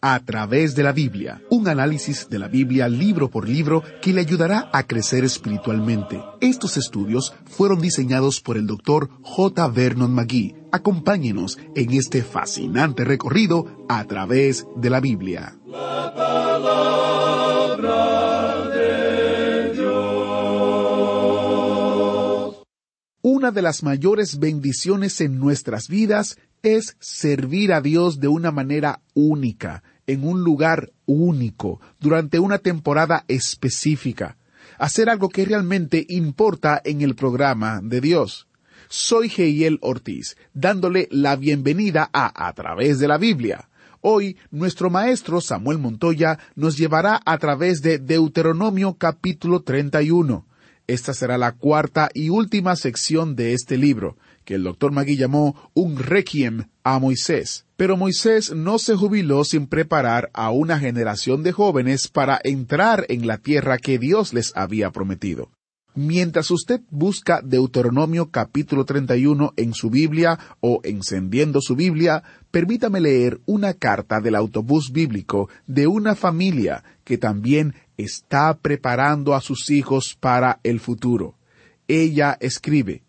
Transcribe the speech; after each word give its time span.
A 0.00 0.20
través 0.20 0.74
de 0.74 0.82
la 0.82 0.92
Biblia, 0.92 1.42
un 1.50 1.68
análisis 1.68 2.28
de 2.28 2.38
la 2.38 2.48
Biblia 2.48 2.88
libro 2.88 3.30
por 3.30 3.48
libro 3.48 3.82
que 4.00 4.12
le 4.12 4.20
ayudará 4.20 4.70
a 4.72 4.84
crecer 4.84 5.24
espiritualmente. 5.24 6.22
Estos 6.40 6.76
estudios 6.76 7.34
fueron 7.46 7.80
diseñados 7.80 8.40
por 8.40 8.56
el 8.56 8.66
doctor 8.66 9.10
J. 9.22 9.68
Vernon 9.68 10.12
McGee. 10.14 10.54
Acompáñenos 10.70 11.58
en 11.74 11.92
este 11.94 12.22
fascinante 12.22 13.04
recorrido 13.04 13.86
a 13.88 14.04
través 14.04 14.66
de 14.76 14.90
la 14.90 15.00
Biblia. 15.00 15.56
La 15.66 16.12
palabra 16.14 17.88
de 18.68 19.72
Dios. 19.72 19.88
Una 23.22 23.50
de 23.50 23.62
las 23.62 23.82
mayores 23.82 24.38
bendiciones 24.38 25.20
en 25.20 25.38
nuestras 25.38 25.88
vidas 25.88 26.38
es 26.62 26.96
servir 27.00 27.72
a 27.72 27.80
Dios 27.80 28.20
de 28.20 28.28
una 28.28 28.50
manera 28.50 29.00
única, 29.14 29.82
en 30.06 30.26
un 30.26 30.42
lugar 30.42 30.92
único, 31.06 31.80
durante 32.00 32.38
una 32.38 32.58
temporada 32.58 33.24
específica. 33.28 34.36
Hacer 34.78 35.10
algo 35.10 35.28
que 35.28 35.44
realmente 35.44 36.06
importa 36.08 36.80
en 36.84 37.02
el 37.02 37.14
programa 37.14 37.80
de 37.82 38.00
Dios. 38.00 38.48
Soy 38.88 39.28
Geiel 39.28 39.78
Ortiz, 39.82 40.36
dándole 40.54 41.08
la 41.10 41.36
bienvenida 41.36 42.08
a 42.12 42.48
A 42.48 42.52
través 42.54 42.98
de 42.98 43.08
la 43.08 43.18
Biblia. 43.18 43.68
Hoy 44.00 44.36
nuestro 44.50 44.90
maestro 44.90 45.40
Samuel 45.40 45.78
Montoya 45.78 46.38
nos 46.54 46.78
llevará 46.78 47.20
a 47.26 47.36
través 47.38 47.82
de 47.82 47.98
Deuteronomio 47.98 48.94
capítulo 48.94 49.62
31. 49.62 50.46
Esta 50.86 51.12
será 51.12 51.36
la 51.36 51.52
cuarta 51.52 52.08
y 52.14 52.30
última 52.30 52.76
sección 52.76 53.36
de 53.36 53.52
este 53.52 53.76
libro 53.76 54.16
que 54.48 54.54
el 54.54 54.62
doctor 54.62 54.92
Magui 54.92 55.18
llamó 55.18 55.70
un 55.74 55.98
requiem 55.98 56.70
a 56.82 56.98
Moisés. 56.98 57.66
Pero 57.76 57.98
Moisés 57.98 58.50
no 58.54 58.78
se 58.78 58.96
jubiló 58.96 59.44
sin 59.44 59.66
preparar 59.66 60.30
a 60.32 60.50
una 60.52 60.78
generación 60.78 61.42
de 61.42 61.52
jóvenes 61.52 62.08
para 62.08 62.40
entrar 62.42 63.04
en 63.10 63.26
la 63.26 63.36
tierra 63.36 63.76
que 63.76 63.98
Dios 63.98 64.32
les 64.32 64.56
había 64.56 64.90
prometido. 64.90 65.50
Mientras 65.94 66.50
usted 66.50 66.80
busca 66.88 67.42
Deuteronomio 67.44 68.30
capítulo 68.30 68.86
31 68.86 69.52
en 69.58 69.74
su 69.74 69.90
Biblia 69.90 70.38
o 70.60 70.80
encendiendo 70.82 71.60
su 71.60 71.76
Biblia, 71.76 72.22
permítame 72.50 73.02
leer 73.02 73.42
una 73.44 73.74
carta 73.74 74.22
del 74.22 74.34
autobús 74.34 74.92
bíblico 74.92 75.50
de 75.66 75.88
una 75.88 76.14
familia 76.14 76.84
que 77.04 77.18
también 77.18 77.74
está 77.98 78.56
preparando 78.56 79.34
a 79.34 79.42
sus 79.42 79.68
hijos 79.68 80.16
para 80.18 80.58
el 80.62 80.80
futuro. 80.80 81.34
Ella 81.86 82.38
escribe, 82.40 83.02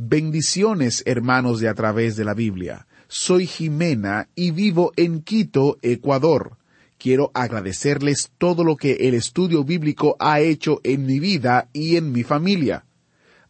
Bendiciones, 0.00 1.02
hermanos 1.06 1.58
de 1.58 1.68
a 1.68 1.74
través 1.74 2.14
de 2.14 2.24
la 2.24 2.32
Biblia. 2.32 2.86
Soy 3.08 3.48
Jimena 3.48 4.28
y 4.36 4.52
vivo 4.52 4.92
en 4.94 5.22
Quito, 5.22 5.76
Ecuador. 5.82 6.56
Quiero 6.98 7.32
agradecerles 7.34 8.30
todo 8.38 8.62
lo 8.62 8.76
que 8.76 8.92
el 9.08 9.14
estudio 9.14 9.64
bíblico 9.64 10.14
ha 10.20 10.38
hecho 10.38 10.80
en 10.84 11.04
mi 11.04 11.18
vida 11.18 11.68
y 11.72 11.96
en 11.96 12.12
mi 12.12 12.22
familia. 12.22 12.84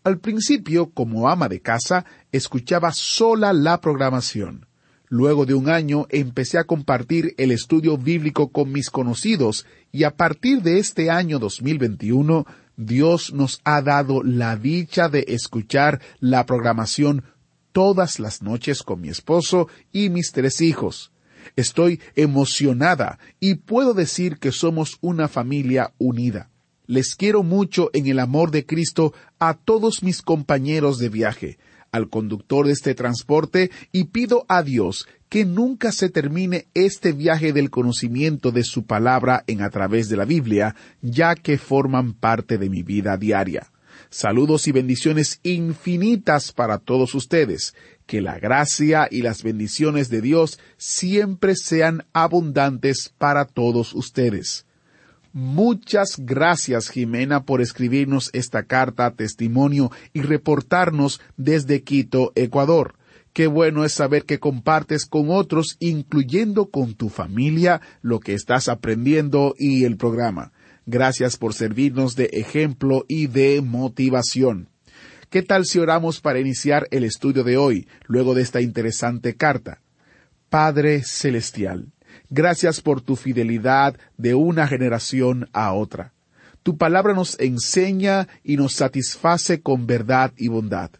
Al 0.04 0.20
principio, 0.20 0.88
como 0.88 1.28
ama 1.28 1.50
de 1.50 1.60
casa, 1.60 2.06
escuchaba 2.32 2.92
sola 2.92 3.52
la 3.52 3.82
programación. 3.82 4.68
Luego 5.10 5.44
de 5.44 5.52
un 5.52 5.68
año 5.68 6.06
empecé 6.08 6.56
a 6.56 6.64
compartir 6.64 7.34
el 7.36 7.50
estudio 7.50 7.98
bíblico 7.98 8.52
con 8.52 8.72
mis 8.72 8.88
conocidos 8.88 9.66
y 9.92 10.04
a 10.04 10.16
partir 10.16 10.62
de 10.62 10.78
este 10.78 11.10
año 11.10 11.38
2021 11.38 12.46
Dios 12.78 13.32
nos 13.34 13.60
ha 13.64 13.82
dado 13.82 14.22
la 14.22 14.54
dicha 14.54 15.08
de 15.08 15.24
escuchar 15.26 16.00
la 16.20 16.46
programación 16.46 17.24
todas 17.72 18.20
las 18.20 18.40
noches 18.40 18.84
con 18.84 19.00
mi 19.00 19.08
esposo 19.08 19.66
y 19.90 20.10
mis 20.10 20.30
tres 20.30 20.60
hijos. 20.60 21.10
Estoy 21.56 22.00
emocionada 22.14 23.18
y 23.40 23.56
puedo 23.56 23.94
decir 23.94 24.38
que 24.38 24.52
somos 24.52 24.98
una 25.00 25.26
familia 25.26 25.92
unida. 25.98 26.50
Les 26.86 27.16
quiero 27.16 27.42
mucho 27.42 27.90
en 27.94 28.06
el 28.06 28.20
amor 28.20 28.52
de 28.52 28.64
Cristo 28.64 29.12
a 29.40 29.54
todos 29.54 30.04
mis 30.04 30.22
compañeros 30.22 30.98
de 30.98 31.08
viaje, 31.08 31.58
al 31.90 32.08
conductor 32.08 32.66
de 32.66 32.74
este 32.74 32.94
transporte 32.94 33.72
y 33.90 34.04
pido 34.04 34.46
a 34.48 34.62
Dios 34.62 35.08
que 35.28 35.44
nunca 35.44 35.92
se 35.92 36.08
termine 36.08 36.66
este 36.74 37.12
viaje 37.12 37.52
del 37.52 37.70
conocimiento 37.70 38.50
de 38.50 38.64
su 38.64 38.86
palabra 38.86 39.44
en 39.46 39.62
a 39.62 39.70
través 39.70 40.08
de 40.08 40.16
la 40.16 40.24
Biblia, 40.24 40.74
ya 41.02 41.34
que 41.34 41.58
forman 41.58 42.14
parte 42.14 42.58
de 42.58 42.70
mi 42.70 42.82
vida 42.82 43.16
diaria. 43.16 43.70
Saludos 44.10 44.66
y 44.68 44.72
bendiciones 44.72 45.40
infinitas 45.42 46.52
para 46.52 46.78
todos 46.78 47.14
ustedes. 47.14 47.74
Que 48.06 48.22
la 48.22 48.38
gracia 48.38 49.06
y 49.10 49.20
las 49.20 49.42
bendiciones 49.42 50.08
de 50.08 50.22
Dios 50.22 50.58
siempre 50.78 51.54
sean 51.54 52.06
abundantes 52.14 53.12
para 53.18 53.44
todos 53.44 53.92
ustedes. 53.92 54.64
Muchas 55.34 56.16
gracias, 56.18 56.88
Jimena, 56.88 57.44
por 57.44 57.60
escribirnos 57.60 58.30
esta 58.32 58.62
carta 58.62 59.10
testimonio 59.10 59.90
y 60.14 60.22
reportarnos 60.22 61.20
desde 61.36 61.82
Quito, 61.82 62.32
Ecuador. 62.34 62.97
Qué 63.32 63.46
bueno 63.46 63.84
es 63.84 63.92
saber 63.92 64.24
que 64.24 64.38
compartes 64.38 65.06
con 65.06 65.30
otros, 65.30 65.76
incluyendo 65.78 66.70
con 66.70 66.94
tu 66.94 67.08
familia, 67.08 67.80
lo 68.02 68.20
que 68.20 68.34
estás 68.34 68.68
aprendiendo 68.68 69.54
y 69.58 69.84
el 69.84 69.96
programa. 69.96 70.52
Gracias 70.86 71.36
por 71.36 71.54
servirnos 71.54 72.16
de 72.16 72.30
ejemplo 72.32 73.04
y 73.08 73.26
de 73.26 73.60
motivación. 73.60 74.70
¿Qué 75.30 75.42
tal 75.42 75.66
si 75.66 75.78
oramos 75.78 76.20
para 76.22 76.40
iniciar 76.40 76.88
el 76.90 77.04
estudio 77.04 77.44
de 77.44 77.58
hoy, 77.58 77.86
luego 78.06 78.34
de 78.34 78.40
esta 78.40 78.62
interesante 78.62 79.36
carta? 79.36 79.82
Padre 80.48 81.02
Celestial, 81.02 81.92
gracias 82.30 82.80
por 82.80 83.02
tu 83.02 83.14
fidelidad 83.16 83.98
de 84.16 84.34
una 84.34 84.66
generación 84.66 85.50
a 85.52 85.74
otra. 85.74 86.14
Tu 86.62 86.78
palabra 86.78 87.12
nos 87.12 87.38
enseña 87.38 88.28
y 88.42 88.56
nos 88.56 88.72
satisface 88.72 89.60
con 89.60 89.86
verdad 89.86 90.32
y 90.38 90.48
bondad. 90.48 90.90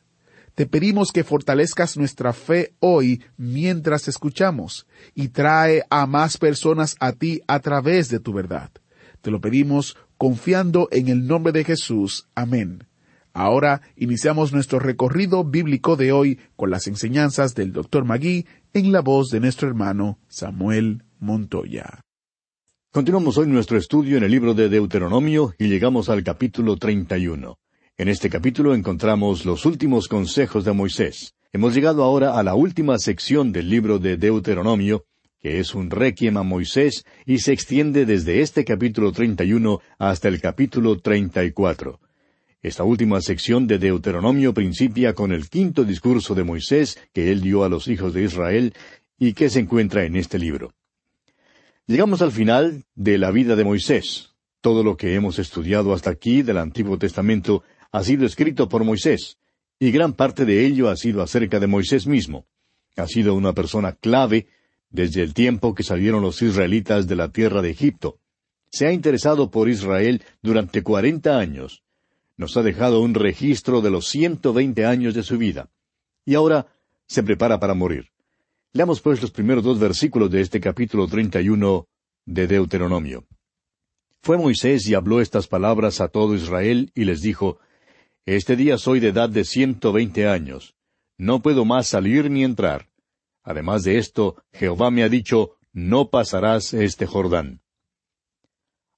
Te 0.58 0.66
pedimos 0.66 1.12
que 1.12 1.22
fortalezcas 1.22 1.96
nuestra 1.96 2.32
fe 2.32 2.74
hoy 2.80 3.22
mientras 3.36 4.08
escuchamos 4.08 4.88
y 5.14 5.28
trae 5.28 5.84
a 5.88 6.04
más 6.08 6.36
personas 6.36 6.96
a 6.98 7.12
ti 7.12 7.42
a 7.46 7.60
través 7.60 8.08
de 8.08 8.18
tu 8.18 8.32
verdad. 8.32 8.72
Te 9.20 9.30
lo 9.30 9.40
pedimos 9.40 9.96
confiando 10.16 10.88
en 10.90 11.06
el 11.06 11.28
nombre 11.28 11.52
de 11.52 11.62
Jesús. 11.62 12.26
Amén. 12.34 12.88
Ahora 13.32 13.82
iniciamos 13.94 14.52
nuestro 14.52 14.80
recorrido 14.80 15.44
bíblico 15.44 15.94
de 15.94 16.10
hoy 16.10 16.40
con 16.56 16.70
las 16.70 16.88
enseñanzas 16.88 17.54
del 17.54 17.72
Dr. 17.72 18.04
Magui 18.04 18.44
en 18.72 18.90
la 18.90 19.00
voz 19.00 19.28
de 19.28 19.38
nuestro 19.38 19.68
hermano 19.68 20.18
Samuel 20.26 21.04
Montoya. 21.20 22.00
Continuamos 22.90 23.38
hoy 23.38 23.46
nuestro 23.46 23.78
estudio 23.78 24.16
en 24.16 24.24
el 24.24 24.32
libro 24.32 24.54
de 24.54 24.68
Deuteronomio 24.68 25.54
y 25.56 25.68
llegamos 25.68 26.08
al 26.08 26.24
capítulo 26.24 26.76
31. 26.76 27.56
En 28.00 28.06
este 28.06 28.30
capítulo 28.30 28.76
encontramos 28.76 29.44
los 29.44 29.66
últimos 29.66 30.06
consejos 30.06 30.64
de 30.64 30.70
Moisés. 30.70 31.34
Hemos 31.52 31.74
llegado 31.74 32.04
ahora 32.04 32.38
a 32.38 32.44
la 32.44 32.54
última 32.54 32.96
sección 32.96 33.50
del 33.50 33.68
libro 33.68 33.98
de 33.98 34.16
Deuteronomio, 34.16 35.04
que 35.40 35.58
es 35.58 35.74
un 35.74 35.90
requiem 35.90 36.36
a 36.36 36.44
Moisés 36.44 37.04
y 37.26 37.38
se 37.38 37.52
extiende 37.52 38.06
desde 38.06 38.40
este 38.40 38.64
capítulo 38.64 39.10
31 39.10 39.80
hasta 39.98 40.28
el 40.28 40.40
capítulo 40.40 41.00
34. 41.00 41.98
Esta 42.62 42.84
última 42.84 43.20
sección 43.20 43.66
de 43.66 43.80
Deuteronomio 43.80 44.54
principia 44.54 45.12
con 45.12 45.32
el 45.32 45.48
quinto 45.48 45.82
discurso 45.82 46.36
de 46.36 46.44
Moisés 46.44 47.00
que 47.12 47.32
él 47.32 47.40
dio 47.40 47.64
a 47.64 47.68
los 47.68 47.88
hijos 47.88 48.14
de 48.14 48.22
Israel 48.22 48.74
y 49.18 49.32
que 49.32 49.50
se 49.50 49.58
encuentra 49.58 50.04
en 50.04 50.14
este 50.14 50.38
libro. 50.38 50.72
Llegamos 51.88 52.22
al 52.22 52.30
final 52.30 52.84
de 52.94 53.18
la 53.18 53.32
vida 53.32 53.56
de 53.56 53.64
Moisés. 53.64 54.36
Todo 54.60 54.84
lo 54.84 54.96
que 54.96 55.14
hemos 55.14 55.40
estudiado 55.40 55.92
hasta 55.92 56.10
aquí 56.10 56.42
del 56.42 56.58
Antiguo 56.58 56.96
Testamento 56.96 57.64
ha 57.92 58.02
sido 58.02 58.26
escrito 58.26 58.68
por 58.68 58.84
Moisés, 58.84 59.38
y 59.78 59.90
gran 59.90 60.12
parte 60.12 60.44
de 60.44 60.66
ello 60.66 60.88
ha 60.88 60.96
sido 60.96 61.22
acerca 61.22 61.60
de 61.60 61.66
Moisés 61.66 62.06
mismo. 62.06 62.46
Ha 62.96 63.06
sido 63.06 63.34
una 63.34 63.52
persona 63.52 63.92
clave 63.92 64.48
desde 64.90 65.22
el 65.22 65.34
tiempo 65.34 65.74
que 65.74 65.82
salieron 65.82 66.22
los 66.22 66.42
israelitas 66.42 67.06
de 67.06 67.16
la 67.16 67.30
tierra 67.30 67.62
de 67.62 67.70
Egipto. 67.70 68.18
Se 68.70 68.86
ha 68.86 68.92
interesado 68.92 69.50
por 69.50 69.68
Israel 69.68 70.22
durante 70.42 70.82
cuarenta 70.82 71.38
años. 71.38 71.84
Nos 72.36 72.56
ha 72.56 72.62
dejado 72.62 73.00
un 73.00 73.14
registro 73.14 73.80
de 73.80 73.90
los 73.90 74.08
ciento 74.08 74.52
veinte 74.52 74.84
años 74.84 75.14
de 75.14 75.22
su 75.22 75.38
vida. 75.38 75.70
Y 76.24 76.34
ahora 76.34 76.66
se 77.06 77.22
prepara 77.22 77.58
para 77.60 77.74
morir. 77.74 78.10
Leamos 78.72 79.00
pues 79.00 79.22
los 79.22 79.30
primeros 79.30 79.64
dos 79.64 79.78
versículos 79.78 80.30
de 80.30 80.40
este 80.40 80.60
capítulo 80.60 81.06
treinta 81.08 81.40
y 81.40 81.48
uno 81.48 81.86
de 82.26 82.46
Deuteronomio. 82.46 83.26
Fue 84.20 84.36
Moisés 84.36 84.86
y 84.88 84.94
habló 84.94 85.20
estas 85.20 85.46
palabras 85.46 86.00
a 86.00 86.08
todo 86.08 86.34
Israel 86.34 86.90
y 86.94 87.04
les 87.04 87.22
dijo, 87.22 87.58
Este 88.30 88.56
día 88.56 88.76
soy 88.76 89.00
de 89.00 89.08
edad 89.08 89.30
de 89.30 89.42
ciento 89.42 89.90
veinte 89.90 90.28
años. 90.28 90.74
No 91.16 91.40
puedo 91.40 91.64
más 91.64 91.86
salir 91.86 92.30
ni 92.30 92.44
entrar. 92.44 92.90
Además 93.42 93.84
de 93.84 93.96
esto, 93.96 94.36
Jehová 94.52 94.90
me 94.90 95.02
ha 95.02 95.08
dicho, 95.08 95.52
No 95.72 96.10
pasarás 96.10 96.74
este 96.74 97.06
Jordán. 97.06 97.62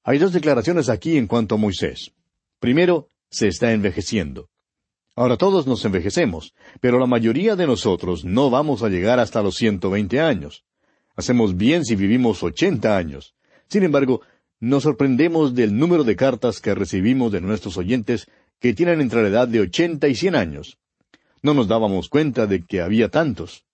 Hay 0.03 0.19
dos 0.19 0.32
declaraciones 0.32 0.88
aquí 0.88 1.17
en 1.17 1.29
cuanto 1.29 1.55
a 1.55 1.59
Moisés. 1.59 2.11
Primero, 2.59 3.06
se 3.31 3.47
está 3.47 3.73
envejeciendo. 3.73 4.49
Ahora 5.15 5.37
todos 5.37 5.65
nos 5.65 5.85
envejecemos, 5.85 6.53
pero 6.81 6.99
la 6.99 7.06
mayoría 7.06 7.55
de 7.55 7.69
nosotros 7.69 8.25
no 8.25 8.50
vamos 8.50 8.82
a 8.82 8.88
llegar 8.88 9.21
hasta 9.21 9.43
los 9.43 9.55
ciento 9.55 9.91
veinte 9.91 10.19
años. 10.19 10.65
Hacemos 11.15 11.56
bien 11.56 11.85
si 11.85 11.94
vivimos 11.94 12.43
ochenta 12.43 12.97
años. 12.97 13.37
Sin 13.69 13.85
embargo, 13.85 14.23
nos 14.59 14.82
sorprendemos 14.82 15.55
del 15.55 15.79
número 15.79 16.03
de 16.03 16.17
cartas 16.17 16.61
que 16.61 16.75
recibimos 16.75 17.31
de 17.31 17.41
nuestros 17.41 17.77
oyentes 17.77 18.29
que 18.60 18.74
tienen 18.74 19.00
entre 19.00 19.22
la 19.22 19.28
edad 19.28 19.48
de 19.48 19.60
ochenta 19.60 20.06
y 20.08 20.14
cien 20.14 20.36
años. 20.36 20.78
No 21.42 21.54
nos 21.54 21.66
dábamos 21.66 22.08
cuenta 22.08 22.46
de 22.46 22.62
que 22.64 22.82
había 22.82 23.08
tantos. 23.08 23.64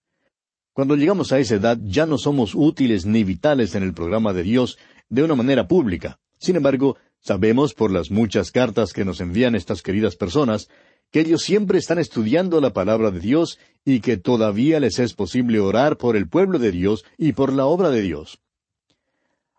Cuando 0.72 0.94
llegamos 0.94 1.32
a 1.32 1.38
esa 1.38 1.56
edad 1.56 1.78
ya 1.82 2.06
no 2.06 2.18
somos 2.18 2.54
útiles 2.54 3.04
ni 3.04 3.24
vitales 3.24 3.74
en 3.74 3.82
el 3.82 3.92
programa 3.92 4.32
de 4.32 4.44
Dios 4.44 4.78
de 5.08 5.22
una 5.22 5.34
manera 5.34 5.66
pública. 5.66 6.18
Sin 6.38 6.56
embargo, 6.56 6.96
sabemos 7.18 7.74
por 7.74 7.90
las 7.90 8.10
muchas 8.10 8.52
cartas 8.52 8.92
que 8.92 9.04
nos 9.04 9.20
envían 9.20 9.54
estas 9.54 9.82
queridas 9.82 10.16
personas 10.16 10.68
que 11.10 11.20
ellos 11.20 11.42
siempre 11.42 11.78
están 11.78 11.98
estudiando 11.98 12.60
la 12.60 12.72
palabra 12.72 13.10
de 13.10 13.20
Dios 13.20 13.58
y 13.84 14.00
que 14.00 14.16
todavía 14.16 14.80
les 14.80 14.98
es 14.98 15.14
posible 15.14 15.60
orar 15.60 15.96
por 15.96 16.16
el 16.16 16.28
pueblo 16.28 16.58
de 16.58 16.72
Dios 16.72 17.04
y 17.16 17.32
por 17.32 17.52
la 17.52 17.66
obra 17.66 17.90
de 17.90 18.02
Dios. 18.02 18.38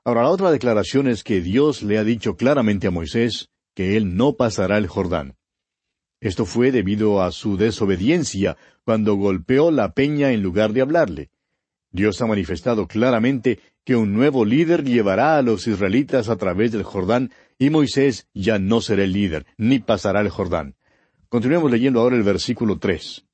Ahora, 0.03 0.23
la 0.23 0.29
otra 0.29 0.51
declaración 0.51 1.07
es 1.07 1.23
que 1.23 1.41
Dios 1.41 1.83
le 1.83 1.97
ha 1.97 2.03
dicho 2.03 2.35
claramente 2.35 2.87
a 2.87 2.91
Moisés 2.91 3.49
que 3.77 3.95
él 3.95 4.17
no 4.17 4.33
pasará 4.33 4.79
el 4.79 4.87
Jordán. 4.87 5.35
Esto 6.19 6.47
fue 6.47 6.71
debido 6.71 7.21
a 7.21 7.31
su 7.31 7.57
desobediencia 7.57 8.57
cuando 8.83 9.13
golpeó 9.13 9.69
la 9.69 9.93
peña 9.93 10.31
en 10.31 10.41
lugar 10.41 10.73
de 10.73 10.81
hablarle. 10.81 11.29
Dios 11.91 12.19
ha 12.23 12.25
manifestado 12.25 12.87
claramente 12.87 13.59
que 13.85 13.95
un 13.95 14.13
nuevo 14.13 14.45
líder 14.45 14.83
llevará 14.83 15.37
a 15.37 15.43
los 15.43 15.67
israelitas 15.67 16.27
a 16.27 16.37
través 16.37 16.71
del 16.71 16.81
Jordán 16.81 17.31
y 17.59 17.69
Moisés 17.69 18.27
ya 18.33 18.57
no 18.57 18.81
será 18.81 19.03
el 19.03 19.13
líder, 19.13 19.45
ni 19.57 19.77
pasará 19.77 20.21
el 20.21 20.29
Jordán. 20.29 20.73
Continuemos 21.29 21.69
leyendo 21.69 22.01
ahora 22.01 22.15
el 22.15 22.23
versículo 22.23 22.79
tres. 22.79 23.27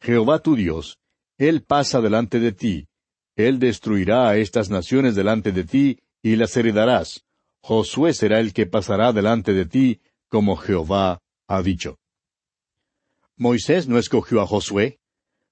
Jehová 0.00 0.40
tu 0.40 0.56
Dios, 0.56 0.98
Él 1.38 1.62
pasa 1.62 2.00
delante 2.00 2.40
de 2.40 2.50
ti, 2.50 2.88
él 3.36 3.60
destruirá 3.60 4.28
a 4.28 4.36
estas 4.36 4.68
naciones 4.68 5.14
delante 5.14 5.52
de 5.52 5.62
ti, 5.62 6.00
y 6.22 6.34
las 6.34 6.56
heredarás. 6.56 7.24
Josué 7.62 8.14
será 8.14 8.40
el 8.40 8.52
que 8.52 8.66
pasará 8.66 9.12
delante 9.12 9.52
de 9.52 9.66
ti, 9.66 10.00
como 10.28 10.56
Jehová 10.56 11.20
ha 11.46 11.62
dicho. 11.62 11.98
Moisés 13.36 13.88
no 13.88 13.98
escogió 13.98 14.40
a 14.40 14.46
Josué. 14.46 14.98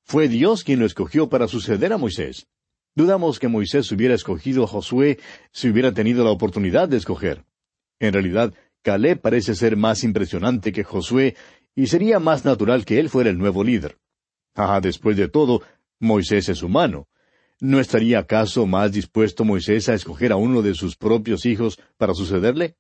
Fue 0.03 0.29
Dios 0.29 0.65
quien 0.65 0.81
lo 0.81 0.87
escogió 0.87 1.29
para 1.29 1.49
suceder 1.49 1.93
a 1.93 1.99
Moisés. 1.99 2.47
Dudamos 2.95 3.39
que 3.39 3.49
Moisés 3.49 3.91
hubiera 3.93 4.15
escogido 4.15 4.65
a 4.65 4.67
Josué 4.67 5.19
si 5.53 5.69
hubiera 5.69 5.93
tenido 5.93 6.25
la 6.25 6.31
oportunidad 6.31 6.89
de 6.89 6.97
escoger. 6.97 7.45
En 8.01 8.13
realidad, 8.13 8.55
Caleb 8.83 9.21
parece 9.21 9.55
ser 9.55 9.77
más 9.77 10.05
impresionante 10.05 10.73
que 10.73 10.85
Josué, 10.85 11.37
y 11.75 11.87
sería 11.87 12.19
más 12.19 12.45
natural 12.45 12.85
que 12.85 12.99
él 12.99 13.09
fuera 13.09 13.31
el 13.31 13.39
nuevo 13.39 13.63
líder. 13.63 13.99
Ah, 14.55 14.81
después 14.81 15.17
de 15.17 15.29
todo, 15.29 15.63
Moisés 16.01 16.49
es 16.49 16.63
humano. 16.63 17.07
¿No 17.61 17.81
estaría 17.81 18.21
acaso 18.21 18.67
más 18.67 18.93
dispuesto 18.93 19.45
Moisés 19.45 19.89
a 19.89 19.95
escoger 19.95 20.31
a 20.31 20.37
uno 20.37 20.63
de 20.63 20.75
sus 20.75 20.97
propios 20.97 21.45
hijos 21.45 21.81
para 21.97 22.15
sucederle? 22.15 22.77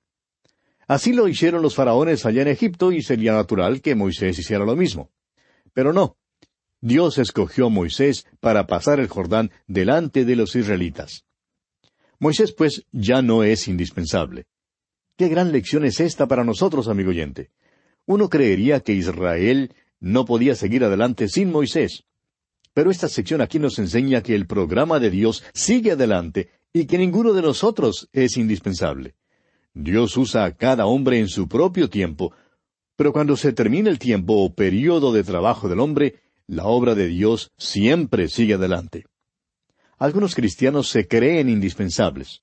Así 0.87 1.13
lo 1.13 1.29
hicieron 1.29 1.63
los 1.63 1.75
faraones 1.75 2.25
allá 2.25 2.43
en 2.43 2.49
Egipto 2.49 2.93
y 2.93 3.03
sería 3.03 3.33
natural 3.33 3.83
que 3.83 3.95
Moisés 3.95 4.39
hiciera 4.39 4.65
lo 4.65 4.77
mismo. 4.77 5.11
Pero 5.75 5.93
no. 5.93 6.17
Dios 6.81 7.19
escogió 7.19 7.67
a 7.67 7.71
Moisés 7.71 8.25
para 8.41 8.67
pasar 8.67 9.01
el 9.01 9.09
Jordán 9.09 9.51
delante 9.67 10.25
de 10.25 10.37
los 10.37 10.55
israelitas. 10.55 11.25
Moisés, 12.21 12.53
pues, 12.53 12.85
ya 12.93 13.21
no 13.21 13.43
es 13.43 13.69
indispensable. 13.69 14.47
Qué 15.17 15.29
gran 15.29 15.51
lección 15.51 15.85
es 15.85 15.99
esta 15.99 16.29
para 16.29 16.45
nosotros, 16.45 16.89
amigo 16.89 17.11
oyente. 17.11 17.51
Uno 18.07 18.29
creería 18.29 18.81
que 18.81 18.93
Israel 18.93 19.75
no 20.01 20.25
podía 20.25 20.55
seguir 20.55 20.85
adelante 20.85 21.29
sin 21.29 21.51
Moisés. 21.51 22.05
Pero 22.75 22.91
esta 22.91 23.09
sección 23.09 23.41
aquí 23.41 23.59
nos 23.59 23.79
enseña 23.79 24.23
que 24.23 24.35
el 24.35 24.47
programa 24.47 24.99
de 24.99 25.11
Dios 25.11 25.45
sigue 25.53 25.93
adelante 25.93 26.51
y 26.73 26.87
que 26.87 26.99
ninguno 26.99 27.33
de 27.33 27.43
nosotros 27.43 28.09
es 28.13 28.37
indispensable. 28.37 29.15
Dios 29.75 30.17
usa 30.17 30.45
a 30.45 30.53
cada 30.53 30.87
hombre 30.87 31.19
en 31.19 31.29
su 31.29 31.49
propio 31.49 31.89
tiempo, 31.89 32.33
pero 32.97 33.13
cuando 33.13 33.37
se 33.37 33.53
termina 33.53 33.91
el 33.91 33.99
tiempo 33.99 34.43
o 34.43 34.55
periodo 34.55 35.13
de 35.13 35.23
trabajo 35.23 35.69
del 35.69 35.81
hombre, 35.81 36.17
la 36.47 36.65
obra 36.65 36.95
de 36.95 37.07
Dios 37.07 37.53
siempre 37.57 38.29
sigue 38.29 38.55
adelante. 38.55 39.05
Algunos 39.99 40.35
cristianos 40.35 40.89
se 40.89 41.07
creen 41.07 41.49
indispensables. 41.49 42.43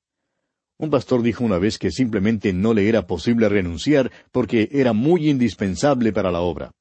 Un 0.78 0.90
pastor 0.90 1.22
dijo 1.22 1.44
una 1.44 1.58
vez 1.58 1.78
que 1.78 1.90
simplemente 1.90 2.52
no 2.52 2.74
le 2.74 2.90
era 2.90 3.08
posible 3.08 3.48
renunciar 3.48 4.12
porque 4.32 4.70
era 4.72 4.94
muy 4.94 5.30
indispensable 5.30 6.12
para 6.12 6.32
la 6.32 6.42
obra. 6.42 6.72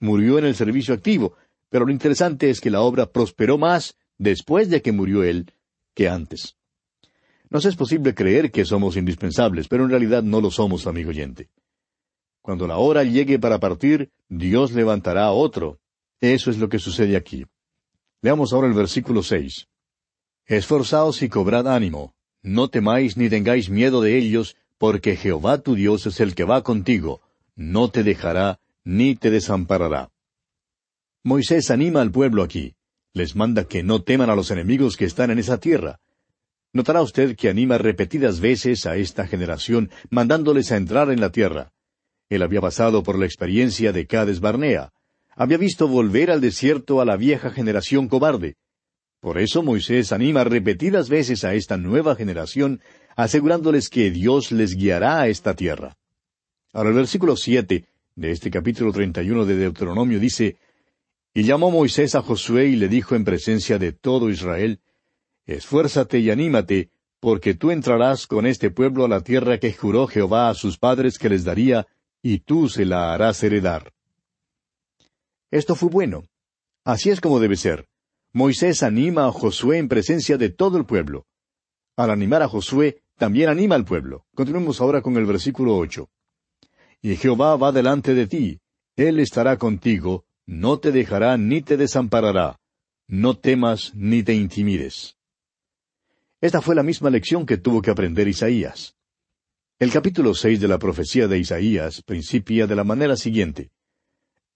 Murió 0.00 0.38
en 0.38 0.46
el 0.46 0.54
servicio 0.54 0.94
activo, 0.94 1.34
pero 1.68 1.86
lo 1.86 1.92
interesante 1.92 2.50
es 2.50 2.60
que 2.60 2.70
la 2.70 2.80
obra 2.80 3.06
prosperó 3.06 3.58
más 3.58 3.96
después 4.16 4.68
de 4.70 4.82
que 4.82 4.92
murió 4.92 5.22
él 5.22 5.52
que 5.94 6.08
antes. 6.08 6.56
Nos 7.50 7.64
es 7.64 7.76
posible 7.76 8.14
creer 8.14 8.50
que 8.50 8.64
somos 8.64 8.96
indispensables, 8.96 9.68
pero 9.68 9.84
en 9.84 9.90
realidad 9.90 10.22
no 10.22 10.40
lo 10.40 10.50
somos, 10.50 10.86
amigo 10.86 11.10
oyente. 11.10 11.48
Cuando 12.42 12.66
la 12.66 12.76
hora 12.78 13.04
llegue 13.04 13.38
para 13.38 13.58
partir, 13.58 14.10
Dios 14.28 14.72
levantará 14.72 15.24
a 15.24 15.32
otro. 15.32 15.78
Eso 16.20 16.50
es 16.50 16.58
lo 16.58 16.68
que 16.68 16.78
sucede 16.78 17.16
aquí. 17.16 17.46
Leamos 18.20 18.52
ahora 18.52 18.68
el 18.68 18.74
versículo 18.74 19.22
seis. 19.22 19.68
Esforzaos 20.46 21.22
y 21.22 21.28
cobrad 21.28 21.68
ánimo. 21.68 22.14
No 22.42 22.68
temáis 22.68 23.16
ni 23.16 23.28
tengáis 23.28 23.68
miedo 23.68 24.00
de 24.00 24.16
ellos, 24.16 24.56
porque 24.78 25.16
Jehová 25.16 25.58
tu 25.58 25.74
Dios 25.74 26.06
es 26.06 26.20
el 26.20 26.34
que 26.34 26.44
va 26.44 26.62
contigo. 26.62 27.20
No 27.54 27.90
te 27.90 28.02
dejará 28.02 28.60
ni 28.84 29.14
te 29.14 29.30
desamparará. 29.30 30.10
Moisés 31.24 31.70
anima 31.70 32.00
al 32.00 32.12
pueblo 32.12 32.42
aquí. 32.42 32.74
Les 33.12 33.34
manda 33.34 33.64
que 33.64 33.82
no 33.82 34.02
teman 34.02 34.30
a 34.30 34.36
los 34.36 34.50
enemigos 34.50 34.96
que 34.96 35.04
están 35.04 35.30
en 35.30 35.38
esa 35.38 35.58
tierra. 35.58 36.00
Notará 36.72 37.02
usted 37.02 37.34
que 37.34 37.48
anima 37.48 37.78
repetidas 37.78 38.40
veces 38.40 38.86
a 38.86 38.96
esta 38.96 39.26
generación, 39.26 39.90
mandándoles 40.10 40.70
a 40.70 40.76
entrar 40.76 41.10
en 41.10 41.20
la 41.20 41.30
tierra. 41.30 41.72
Él 42.28 42.42
había 42.42 42.60
pasado 42.60 43.02
por 43.02 43.18
la 43.18 43.24
experiencia 43.24 43.92
de 43.92 44.06
Cades 44.06 44.40
Barnea. 44.40 44.92
Había 45.34 45.56
visto 45.56 45.88
volver 45.88 46.30
al 46.30 46.40
desierto 46.40 47.00
a 47.00 47.04
la 47.04 47.16
vieja 47.16 47.50
generación 47.50 48.08
cobarde. 48.08 48.56
Por 49.20 49.38
eso 49.38 49.62
Moisés 49.62 50.12
anima 50.12 50.44
repetidas 50.44 51.08
veces 51.08 51.42
a 51.42 51.54
esta 51.54 51.76
nueva 51.76 52.14
generación, 52.14 52.80
asegurándoles 53.16 53.88
que 53.88 54.10
Dios 54.10 54.52
les 54.52 54.76
guiará 54.76 55.20
a 55.20 55.28
esta 55.28 55.54
tierra. 55.54 55.96
Ahora 56.72 56.90
el 56.90 56.96
versículo 56.96 57.36
siete 57.36 57.86
de 58.14 58.30
este 58.30 58.50
capítulo 58.50 58.92
treinta 58.92 59.22
y 59.22 59.30
uno 59.30 59.44
de 59.44 59.56
Deuteronomio 59.56 60.20
dice 60.20 60.58
y 61.38 61.44
llamó 61.44 61.70
Moisés 61.70 62.16
a 62.16 62.22
Josué 62.22 62.66
y 62.66 62.74
le 62.74 62.88
dijo 62.88 63.14
en 63.14 63.22
presencia 63.22 63.78
de 63.78 63.92
todo 63.92 64.28
Israel, 64.28 64.80
Esfuérzate 65.46 66.18
y 66.18 66.30
anímate, 66.30 66.90
porque 67.20 67.54
tú 67.54 67.70
entrarás 67.70 68.26
con 68.26 68.44
este 68.44 68.72
pueblo 68.72 69.04
a 69.04 69.08
la 69.08 69.20
tierra 69.20 69.58
que 69.58 69.72
juró 69.72 70.08
Jehová 70.08 70.48
a 70.48 70.54
sus 70.54 70.78
padres 70.78 71.16
que 71.16 71.28
les 71.28 71.44
daría, 71.44 71.86
y 72.22 72.40
tú 72.40 72.68
se 72.68 72.84
la 72.84 73.14
harás 73.14 73.40
heredar. 73.44 73.92
Esto 75.52 75.76
fue 75.76 75.90
bueno. 75.90 76.24
Así 76.84 77.08
es 77.08 77.20
como 77.20 77.38
debe 77.38 77.54
ser. 77.54 77.86
Moisés 78.32 78.82
anima 78.82 79.28
a 79.28 79.30
Josué 79.30 79.78
en 79.78 79.86
presencia 79.86 80.38
de 80.38 80.48
todo 80.48 80.76
el 80.76 80.86
pueblo. 80.86 81.24
Al 81.94 82.10
animar 82.10 82.42
a 82.42 82.48
Josué, 82.48 83.04
también 83.16 83.48
anima 83.48 83.76
al 83.76 83.84
pueblo. 83.84 84.26
Continuemos 84.34 84.80
ahora 84.80 85.02
con 85.02 85.16
el 85.16 85.24
versículo 85.24 85.76
ocho. 85.76 86.10
y 87.00 87.14
Jehová 87.14 87.54
va 87.54 87.70
delante 87.70 88.12
de 88.14 88.26
ti, 88.26 88.60
Él 88.96 89.20
estará 89.20 89.56
contigo, 89.56 90.24
no 90.48 90.78
te 90.78 90.92
dejará 90.92 91.36
ni 91.36 91.60
te 91.60 91.76
desamparará, 91.76 92.58
no 93.06 93.36
temas 93.36 93.92
ni 93.94 94.22
te 94.22 94.32
intimides. 94.32 95.14
Esta 96.40 96.62
fue 96.62 96.74
la 96.74 96.82
misma 96.82 97.10
lección 97.10 97.44
que 97.44 97.58
tuvo 97.58 97.82
que 97.82 97.90
aprender 97.90 98.26
Isaías. 98.26 98.96
El 99.78 99.92
capítulo 99.92 100.32
seis 100.32 100.58
de 100.58 100.66
la 100.66 100.78
profecía 100.78 101.28
de 101.28 101.38
Isaías 101.38 102.00
principia 102.02 102.66
de 102.66 102.74
la 102.74 102.82
manera 102.82 103.14
siguiente. 103.16 103.72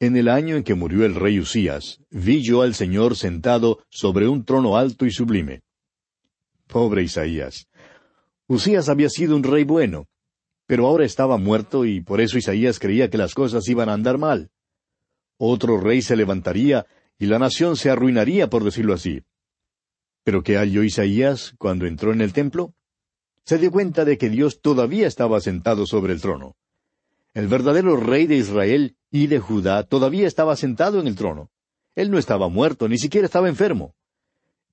En 0.00 0.16
el 0.16 0.30
año 0.30 0.56
en 0.56 0.64
que 0.64 0.74
murió 0.74 1.04
el 1.04 1.14
rey 1.14 1.38
Usías, 1.38 2.00
vi 2.10 2.42
yo 2.42 2.62
al 2.62 2.74
Señor 2.74 3.14
sentado 3.14 3.84
sobre 3.90 4.26
un 4.26 4.46
trono 4.46 4.78
alto 4.78 5.04
y 5.04 5.10
sublime. 5.10 5.60
Pobre 6.68 7.02
Isaías. 7.02 7.66
Usías 8.46 8.88
había 8.88 9.10
sido 9.10 9.36
un 9.36 9.42
rey 9.42 9.64
bueno, 9.64 10.06
pero 10.66 10.86
ahora 10.86 11.04
estaba 11.04 11.36
muerto 11.36 11.84
y 11.84 12.00
por 12.00 12.22
eso 12.22 12.38
Isaías 12.38 12.78
creía 12.78 13.10
que 13.10 13.18
las 13.18 13.34
cosas 13.34 13.68
iban 13.68 13.90
a 13.90 13.92
andar 13.92 14.16
mal. 14.16 14.51
Otro 15.44 15.76
rey 15.76 16.02
se 16.02 16.14
levantaría 16.14 16.86
y 17.18 17.26
la 17.26 17.40
nación 17.40 17.76
se 17.76 17.90
arruinaría, 17.90 18.48
por 18.48 18.62
decirlo 18.62 18.94
así. 18.94 19.24
Pero 20.22 20.44
¿qué 20.44 20.56
halló 20.56 20.84
Isaías 20.84 21.56
cuando 21.58 21.86
entró 21.86 22.12
en 22.12 22.20
el 22.20 22.32
templo? 22.32 22.74
Se 23.44 23.58
dio 23.58 23.72
cuenta 23.72 24.04
de 24.04 24.18
que 24.18 24.30
Dios 24.30 24.60
todavía 24.60 25.08
estaba 25.08 25.40
sentado 25.40 25.84
sobre 25.84 26.12
el 26.12 26.20
trono. 26.20 26.54
El 27.34 27.48
verdadero 27.48 27.96
rey 27.96 28.28
de 28.28 28.36
Israel 28.36 28.96
y 29.10 29.26
de 29.26 29.40
Judá 29.40 29.82
todavía 29.82 30.28
estaba 30.28 30.54
sentado 30.54 31.00
en 31.00 31.08
el 31.08 31.16
trono. 31.16 31.50
Él 31.96 32.12
no 32.12 32.18
estaba 32.18 32.48
muerto, 32.48 32.88
ni 32.88 32.98
siquiera 32.98 33.24
estaba 33.24 33.48
enfermo. 33.48 33.96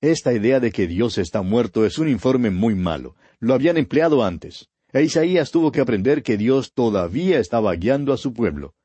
Esta 0.00 0.32
idea 0.32 0.60
de 0.60 0.70
que 0.70 0.86
Dios 0.86 1.18
está 1.18 1.42
muerto 1.42 1.84
es 1.84 1.98
un 1.98 2.08
informe 2.08 2.50
muy 2.50 2.76
malo. 2.76 3.16
Lo 3.40 3.54
habían 3.54 3.76
empleado 3.76 4.22
antes. 4.22 4.68
E 4.92 5.02
Isaías 5.02 5.50
tuvo 5.50 5.72
que 5.72 5.80
aprender 5.80 6.22
que 6.22 6.36
Dios 6.36 6.74
todavía 6.74 7.40
estaba 7.40 7.74
guiando 7.74 8.12
a 8.12 8.16
su 8.16 8.32
pueblo. 8.32 8.76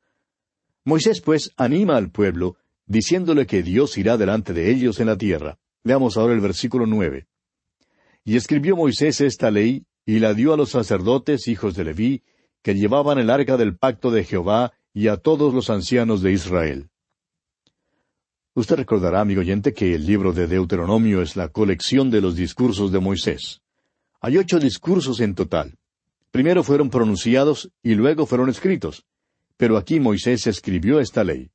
Moisés, 0.86 1.20
pues, 1.20 1.52
anima 1.56 1.96
al 1.96 2.12
pueblo, 2.12 2.58
diciéndole 2.86 3.44
que 3.44 3.64
Dios 3.64 3.98
irá 3.98 4.16
delante 4.16 4.52
de 4.52 4.70
ellos 4.70 5.00
en 5.00 5.08
la 5.08 5.18
tierra. 5.18 5.58
Veamos 5.82 6.16
ahora 6.16 6.32
el 6.32 6.40
versículo 6.40 6.86
nueve. 6.86 7.26
Y 8.24 8.36
escribió 8.36 8.76
Moisés 8.76 9.20
esta 9.20 9.50
ley, 9.50 9.84
y 10.04 10.20
la 10.20 10.32
dio 10.32 10.54
a 10.54 10.56
los 10.56 10.70
sacerdotes, 10.70 11.48
hijos 11.48 11.74
de 11.74 11.82
Leví, 11.82 12.22
que 12.62 12.76
llevaban 12.76 13.18
el 13.18 13.30
arca 13.30 13.56
del 13.56 13.76
pacto 13.76 14.12
de 14.12 14.22
Jehová, 14.22 14.74
y 14.94 15.08
a 15.08 15.16
todos 15.16 15.52
los 15.52 15.70
ancianos 15.70 16.22
de 16.22 16.30
Israel. 16.30 16.88
Usted 18.54 18.76
recordará, 18.76 19.20
amigo 19.20 19.40
oyente, 19.40 19.74
que 19.74 19.92
el 19.92 20.06
libro 20.06 20.32
de 20.32 20.46
Deuteronomio 20.46 21.20
es 21.20 21.34
la 21.34 21.48
colección 21.48 22.12
de 22.12 22.20
los 22.20 22.36
discursos 22.36 22.92
de 22.92 23.00
Moisés. 23.00 23.60
Hay 24.20 24.38
ocho 24.38 24.60
discursos 24.60 25.18
en 25.18 25.34
total. 25.34 25.74
Primero 26.30 26.62
fueron 26.62 26.90
pronunciados 26.90 27.72
y 27.82 27.96
luego 27.96 28.24
fueron 28.24 28.48
escritos. 28.50 29.04
Pero 29.56 29.76
aquí 29.76 30.00
Moisés 30.00 30.46
escribió 30.46 31.00
esta 31.00 31.24
ley. 31.24 31.50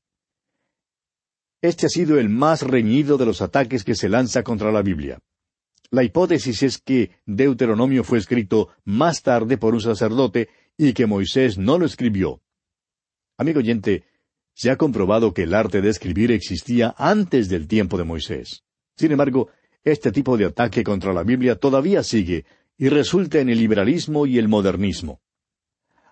Este 1.62 1.86
ha 1.86 1.90
sido 1.90 2.20
el 2.20 2.30
más 2.30 2.64
reñido 2.64 3.18
de 3.18 3.26
los 3.26 3.42
ataques 3.42 3.84
que 3.84 3.96
se 3.96 4.10
lanza 4.10 4.42
contra 4.42 4.72
la 4.72 4.82
Biblia. 4.82 5.20
La 5.92 6.04
hipótesis 6.04 6.64
es 6.64 6.80
que 6.80 7.12
Deuteronomio 7.26 8.04
fue 8.04 8.18
escrito 8.18 8.70
más 8.86 9.22
tarde 9.22 9.58
por 9.58 9.74
un 9.74 9.82
sacerdote 9.82 10.50
y 10.78 10.94
que 10.94 11.06
Moisés 11.06 11.58
no 11.58 11.78
lo 11.78 11.86
escribió. 11.86 12.42
Amigo 13.38 13.60
oyente, 13.60 14.06
se 14.54 14.72
ha 14.72 14.78
comprobado 14.78 15.34
que 15.34 15.44
el 15.44 15.54
arte 15.54 15.82
de 15.82 15.90
escribir 15.90 16.32
existía 16.32 16.96
antes 16.98 17.50
del 17.50 17.68
tiempo 17.68 17.98
de 17.98 18.06
Moisés. 18.06 18.64
Sin 18.96 19.12
embargo, 19.12 19.50
este 19.84 20.12
tipo 20.12 20.38
de 20.38 20.46
ataque 20.46 20.84
contra 20.84 21.14
la 21.14 21.24
Biblia 21.24 21.56
todavía 21.56 22.04
sigue 22.04 22.46
y 22.78 22.90
resulta 22.90 23.40
en 23.40 23.50
el 23.50 23.60
liberalismo 23.60 24.26
y 24.26 24.38
el 24.38 24.48
modernismo. 24.48 25.22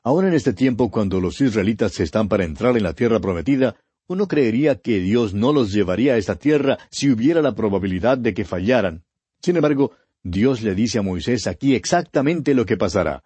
Ahora 0.03 0.27
en 0.27 0.33
este 0.33 0.53
tiempo, 0.53 0.89
cuando 0.89 1.19
los 1.19 1.41
israelitas 1.41 1.99
están 1.99 2.29
para 2.29 2.45
entrar 2.45 2.77
en 2.77 2.83
la 2.83 2.93
tierra 2.93 3.19
prometida, 3.19 3.75
uno 4.07 4.27
creería 4.27 4.75
que 4.75 4.99
Dios 4.99 5.33
no 5.33 5.53
los 5.53 5.71
llevaría 5.71 6.13
a 6.13 6.17
esta 6.17 6.35
tierra 6.35 6.79
si 6.89 7.11
hubiera 7.11 7.41
la 7.41 7.53
probabilidad 7.53 8.17
de 8.17 8.33
que 8.33 8.45
fallaran. 8.45 9.03
Sin 9.41 9.55
embargo, 9.55 9.91
Dios 10.23 10.61
le 10.61 10.73
dice 10.73 10.99
a 10.99 11.01
Moisés 11.01 11.47
aquí 11.47 11.75
exactamente 11.75 12.53
lo 12.53 12.65
que 12.65 12.77
pasará. 12.77 13.23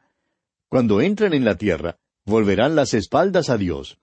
Cuando 0.67 1.01
entren 1.01 1.33
en 1.33 1.45
la 1.45 1.55
tierra, 1.55 1.97
volverán 2.25 2.75
las 2.75 2.93
espaldas 2.93 3.49
a 3.49 3.57
Dios. 3.57 3.99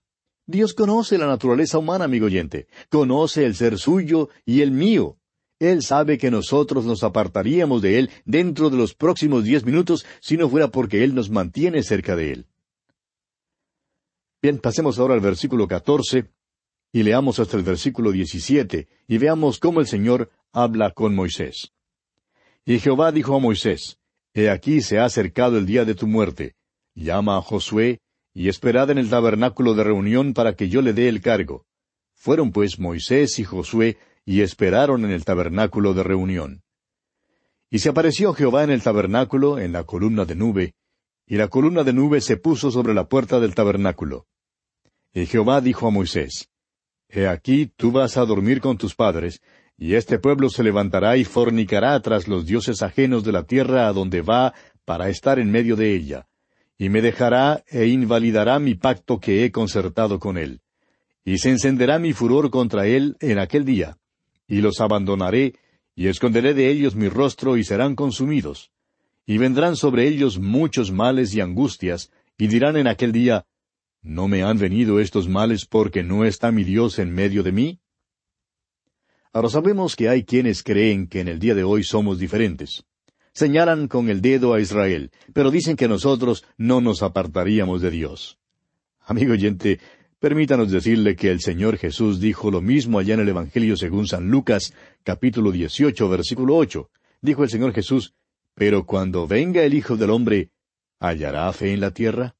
Dios 0.47 0.73
conoce 0.75 1.19
la 1.19 1.27
naturaleza 1.27 1.79
humana, 1.79 2.07
amigo 2.07 2.27
oyente, 2.27 2.67
conoce 2.89 3.45
el 3.45 3.55
ser 3.55 3.79
suyo 3.79 4.31
y 4.45 4.62
el 4.62 4.71
mío. 4.71 5.19
Él 5.61 5.83
sabe 5.83 6.17
que 6.17 6.31
nosotros 6.31 6.87
nos 6.87 7.05
apartaríamos 7.05 7.83
de 7.83 7.99
Él 7.99 8.11
dentro 8.25 8.71
de 8.71 8.79
los 8.79 8.95
próximos 8.95 9.45
diez 9.45 9.65
minutos 9.65 10.07
si 10.21 10.37
no 10.37 10.49
fuera 10.49 10.69
porque 10.69 11.05
Él 11.05 11.15
nos 11.15 11.29
mantiene 11.29 11.83
cerca 11.83 12.17
de 12.17 12.33
Él. 12.33 12.47
Bien, 14.42 14.59
pasemos 14.59 14.99
ahora 14.99 15.14
al 15.14 15.20
versículo 15.20 15.68
catorce, 15.68 16.30
y 16.92 17.02
leamos 17.02 17.38
hasta 17.38 17.59
el 17.59 17.62
versículo 17.62 18.11
diecisiete, 18.11 18.88
y 19.06 19.18
veamos 19.18 19.59
cómo 19.59 19.80
el 19.80 19.87
Señor 19.87 20.30
habla 20.52 20.92
con 20.92 21.14
Moisés. 21.14 21.73
Y 22.64 22.78
Jehová 22.78 23.12
dijo 23.12 23.37
a 23.37 23.38
Moisés, 23.38 23.99
He 24.32 24.49
aquí 24.49 24.80
se 24.80 24.99
ha 24.99 25.04
acercado 25.04 25.59
el 25.59 25.66
día 25.66 25.85
de 25.85 25.94
tu 25.94 26.06
muerte. 26.06 26.54
Llama 26.94 27.37
a 27.37 27.42
Josué, 27.42 28.00
y 28.32 28.49
esperad 28.49 28.90
en 28.90 28.99
el 28.99 29.11
tabernáculo 29.11 29.75
de 29.75 29.85
reunión 29.85 30.32
para 30.32 30.54
que 30.54 30.68
yo 30.68 30.80
le 30.80 30.92
dé 30.92 31.09
el 31.09 31.20
cargo. 31.20 31.66
Fueron 32.14 32.50
pues 32.50 32.78
Moisés 32.78 33.38
y 33.38 33.44
Josué, 33.44 33.99
y 34.25 34.40
esperaron 34.40 35.04
en 35.04 35.11
el 35.11 35.25
tabernáculo 35.25 35.92
de 35.92 36.02
reunión. 36.02 36.62
Y 37.70 37.80
se 37.80 37.90
apareció 37.90 38.32
Jehová 38.32 38.64
en 38.64 38.70
el 38.70 38.82
tabernáculo, 38.82 39.59
en 39.59 39.73
la 39.73 39.85
columna 39.85 40.25
de 40.25 40.35
nube, 40.35 40.75
y 41.30 41.37
la 41.37 41.46
columna 41.46 41.84
de 41.84 41.92
nube 41.92 42.20
se 42.20 42.37
puso 42.37 42.72
sobre 42.72 42.92
la 42.92 43.08
puerta 43.08 43.38
del 43.38 43.54
tabernáculo. 43.54 44.26
Y 45.14 45.26
Jehová 45.26 45.60
dijo 45.60 45.87
a 45.87 45.92
Moisés, 45.92 46.50
He 47.08 47.28
aquí 47.28 47.66
tú 47.76 47.92
vas 47.92 48.16
a 48.16 48.25
dormir 48.25 48.60
con 48.60 48.76
tus 48.76 48.96
padres, 48.96 49.40
y 49.78 49.94
este 49.94 50.18
pueblo 50.18 50.50
se 50.50 50.64
levantará 50.64 51.16
y 51.16 51.25
fornicará 51.25 52.00
tras 52.00 52.26
los 52.26 52.46
dioses 52.46 52.82
ajenos 52.82 53.22
de 53.22 53.30
la 53.30 53.44
tierra 53.44 53.87
a 53.87 53.92
donde 53.92 54.22
va 54.22 54.54
para 54.84 55.08
estar 55.08 55.38
en 55.38 55.52
medio 55.52 55.76
de 55.76 55.94
ella, 55.94 56.26
y 56.76 56.88
me 56.88 57.00
dejará 57.00 57.62
e 57.68 57.87
invalidará 57.87 58.58
mi 58.58 58.75
pacto 58.75 59.20
que 59.20 59.44
he 59.44 59.52
concertado 59.52 60.18
con 60.18 60.37
él. 60.37 60.62
Y 61.25 61.38
se 61.38 61.50
encenderá 61.50 62.00
mi 62.00 62.12
furor 62.12 62.50
contra 62.50 62.88
él 62.88 63.16
en 63.20 63.38
aquel 63.38 63.64
día, 63.64 63.99
y 64.49 64.62
los 64.62 64.80
abandonaré, 64.80 65.54
y 65.94 66.08
esconderé 66.08 66.54
de 66.54 66.70
ellos 66.70 66.96
mi 66.96 67.08
rostro 67.08 67.56
y 67.56 67.62
serán 67.62 67.94
consumidos. 67.94 68.72
Y 69.30 69.38
vendrán 69.38 69.76
sobre 69.76 70.08
ellos 70.08 70.40
muchos 70.40 70.90
males 70.90 71.32
y 71.37 71.40
angustias, 71.40 72.10
y 72.37 72.49
dirán 72.49 72.76
en 72.76 72.88
aquel 72.88 73.12
día, 73.12 73.46
¿No 74.02 74.26
me 74.26 74.42
han 74.42 74.58
venido 74.58 74.99
estos 74.99 75.28
males 75.28 75.66
porque 75.66 76.02
no 76.02 76.25
está 76.25 76.50
mi 76.50 76.64
Dios 76.64 76.99
en 76.99 77.14
medio 77.14 77.44
de 77.44 77.52
mí? 77.52 77.78
Ahora 79.32 79.49
sabemos 79.49 79.94
que 79.94 80.08
hay 80.08 80.25
quienes 80.25 80.64
creen 80.64 81.06
que 81.06 81.20
en 81.20 81.28
el 81.28 81.38
día 81.38 81.54
de 81.54 81.62
hoy 81.62 81.84
somos 81.84 82.18
diferentes. 82.18 82.82
Señalan 83.32 83.87
con 83.87 84.08
el 84.08 84.20
dedo 84.20 84.52
a 84.52 84.60
Israel, 84.60 85.12
pero 85.32 85.52
dicen 85.52 85.76
que 85.76 85.87
nosotros 85.87 86.44
no 86.56 86.80
nos 86.80 87.00
apartaríamos 87.00 87.82
de 87.82 87.92
Dios. 87.92 88.37
Amigo 88.99 89.34
oyente, 89.34 89.78
permítanos 90.18 90.72
decirle 90.72 91.14
que 91.14 91.30
el 91.30 91.40
Señor 91.40 91.76
Jesús 91.76 92.18
dijo 92.18 92.50
lo 92.50 92.62
mismo 92.62 92.99
allá 92.99 93.14
en 93.14 93.20
el 93.20 93.28
Evangelio 93.28 93.76
según 93.76 94.08
San 94.08 94.28
Lucas, 94.28 94.75
capítulo 95.04 95.52
18, 95.52 96.08
versículo 96.08 96.56
8. 96.56 96.90
Dijo 97.22 97.44
el 97.44 97.50
Señor 97.50 97.72
Jesús, 97.72 98.14
Pero 98.54 98.85
cuando 98.87 99.26
venga 99.26 99.62
el 99.62 99.75
Hijo 99.75 99.97
del 99.97 100.11
Hombre, 100.11 100.50
¿hallará 100.99 101.52
fe 101.52 101.73
en 101.73 101.80
la 101.80 101.92
tierra? 101.92 102.37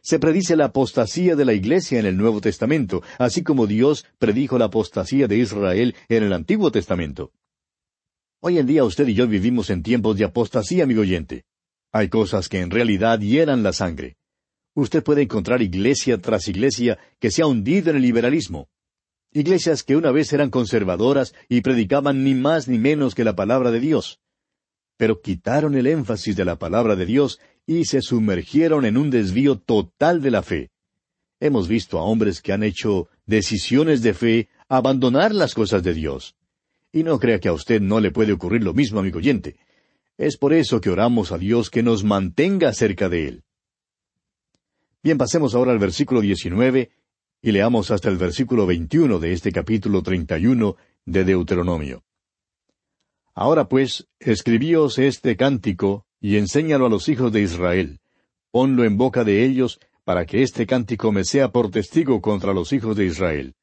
Se 0.00 0.18
predice 0.18 0.56
la 0.56 0.66
apostasía 0.66 1.36
de 1.36 1.44
la 1.44 1.52
Iglesia 1.52 1.98
en 1.98 2.06
el 2.06 2.16
Nuevo 2.16 2.40
Testamento, 2.40 3.02
así 3.18 3.42
como 3.42 3.66
Dios 3.66 4.06
predijo 4.18 4.58
la 4.58 4.66
apostasía 4.66 5.26
de 5.26 5.38
Israel 5.38 5.94
en 6.08 6.22
el 6.22 6.32
Antiguo 6.32 6.70
Testamento. 6.70 7.32
Hoy 8.40 8.58
en 8.58 8.66
día 8.66 8.84
usted 8.84 9.06
y 9.08 9.14
yo 9.14 9.26
vivimos 9.26 9.68
en 9.68 9.82
tiempos 9.82 10.16
de 10.16 10.24
apostasía, 10.24 10.84
amigo 10.84 11.02
oyente. 11.02 11.44
Hay 11.92 12.08
cosas 12.08 12.48
que 12.48 12.60
en 12.60 12.70
realidad 12.70 13.18
hieran 13.18 13.62
la 13.62 13.72
sangre. 13.72 14.16
Usted 14.74 15.02
puede 15.02 15.22
encontrar 15.22 15.60
iglesia 15.60 16.18
tras 16.18 16.46
iglesia 16.46 16.98
que 17.18 17.32
se 17.32 17.42
ha 17.42 17.46
hundido 17.46 17.90
en 17.90 17.96
el 17.96 18.02
liberalismo. 18.02 18.68
Iglesias 19.32 19.82
que 19.82 19.96
una 19.96 20.12
vez 20.12 20.32
eran 20.32 20.50
conservadoras 20.50 21.34
y 21.48 21.60
predicaban 21.62 22.22
ni 22.22 22.34
más 22.34 22.68
ni 22.68 22.78
menos 22.78 23.14
que 23.14 23.24
la 23.24 23.34
palabra 23.34 23.72
de 23.72 23.80
Dios. 23.80 24.20
Pero 24.98 25.22
quitaron 25.22 25.74
el 25.76 25.86
énfasis 25.86 26.36
de 26.36 26.44
la 26.44 26.58
palabra 26.58 26.94
de 26.94 27.06
Dios 27.06 27.40
y 27.66 27.86
se 27.86 28.02
sumergieron 28.02 28.84
en 28.84 28.98
un 28.98 29.08
desvío 29.08 29.56
total 29.56 30.20
de 30.20 30.30
la 30.30 30.42
fe. 30.42 30.70
Hemos 31.40 31.68
visto 31.68 31.98
a 31.98 32.02
hombres 32.02 32.42
que 32.42 32.52
han 32.52 32.62
hecho 32.62 33.08
decisiones 33.24 34.02
de 34.02 34.12
fe 34.12 34.48
abandonar 34.68 35.34
las 35.34 35.54
cosas 35.54 35.82
de 35.82 35.94
Dios. 35.94 36.34
Y 36.92 37.04
no 37.04 37.18
crea 37.18 37.38
que 37.38 37.48
a 37.48 37.52
usted 37.52 37.80
no 37.80 38.00
le 38.00 38.10
puede 38.10 38.32
ocurrir 38.32 38.64
lo 38.64 38.74
mismo, 38.74 38.98
amigo 38.98 39.18
oyente. 39.18 39.56
Es 40.16 40.36
por 40.36 40.52
eso 40.52 40.80
que 40.80 40.90
oramos 40.90 41.30
a 41.30 41.38
Dios 41.38 41.70
que 41.70 41.82
nos 41.82 42.02
mantenga 42.02 42.72
cerca 42.72 43.08
de 43.08 43.28
Él. 43.28 43.44
Bien, 45.00 45.16
pasemos 45.16 45.54
ahora 45.54 45.70
al 45.70 45.78
versículo 45.78 46.20
19 46.20 46.90
y 47.40 47.52
leamos 47.52 47.92
hasta 47.92 48.08
el 48.08 48.16
versículo 48.16 48.66
21 48.66 49.20
de 49.20 49.32
este 49.32 49.52
capítulo 49.52 50.02
31 50.02 50.76
de 51.04 51.24
Deuteronomio. 51.24 52.02
Ahora 53.40 53.68
pues, 53.68 54.08
escribíos 54.18 54.98
este 54.98 55.36
cántico 55.36 56.06
y 56.20 56.38
enséñalo 56.38 56.86
a 56.86 56.88
los 56.88 57.08
hijos 57.08 57.30
de 57.30 57.40
Israel. 57.40 58.00
Ponlo 58.50 58.82
en 58.82 58.96
boca 58.96 59.22
de 59.22 59.44
ellos, 59.44 59.78
para 60.02 60.26
que 60.26 60.42
este 60.42 60.66
cántico 60.66 61.12
me 61.12 61.22
sea 61.22 61.52
por 61.52 61.70
testigo 61.70 62.20
contra 62.20 62.52
los 62.52 62.72
hijos 62.72 62.96
de 62.96 63.04
Israel. 63.06 63.54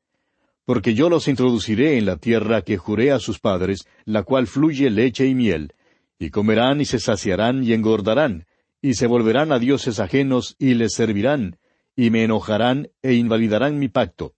Porque 0.64 0.94
yo 0.94 1.10
los 1.10 1.28
introduciré 1.28 1.98
en 1.98 2.06
la 2.06 2.16
tierra 2.16 2.62
que 2.62 2.78
juré 2.78 3.12
a 3.12 3.20
sus 3.20 3.40
padres, 3.40 3.86
la 4.06 4.24
cual 4.24 4.48
fluye 4.48 4.90
leche 4.90 5.28
y 5.28 5.36
miel, 5.36 5.74
y 6.18 6.30
comerán 6.30 6.80
y 6.80 6.86
se 6.86 7.00
saciarán 7.00 7.62
y 7.62 7.74
engordarán, 7.74 8.46
y 8.82 8.94
se 8.94 9.08
volverán 9.08 9.52
a 9.52 9.60
dioses 9.60 10.00
ajenos 10.00 10.56
y 10.58 10.76
les 10.76 10.94
servirán, 10.94 11.58
y 11.98 12.12
me 12.12 12.24
enojarán 12.24 12.92
e 13.02 13.16
invalidarán 13.16 13.78
mi 13.78 13.90
pacto. 13.90 14.36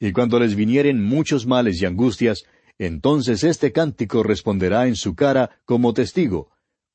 Y 0.00 0.10
cuando 0.10 0.40
les 0.40 0.56
vinieren 0.56 1.00
muchos 1.00 1.46
males 1.46 1.80
y 1.80 1.86
angustias, 1.86 2.42
entonces 2.86 3.44
este 3.44 3.72
cántico 3.72 4.22
responderá 4.22 4.86
en 4.86 4.96
su 4.96 5.14
cara 5.14 5.50
como 5.66 5.92
testigo, 5.92 6.50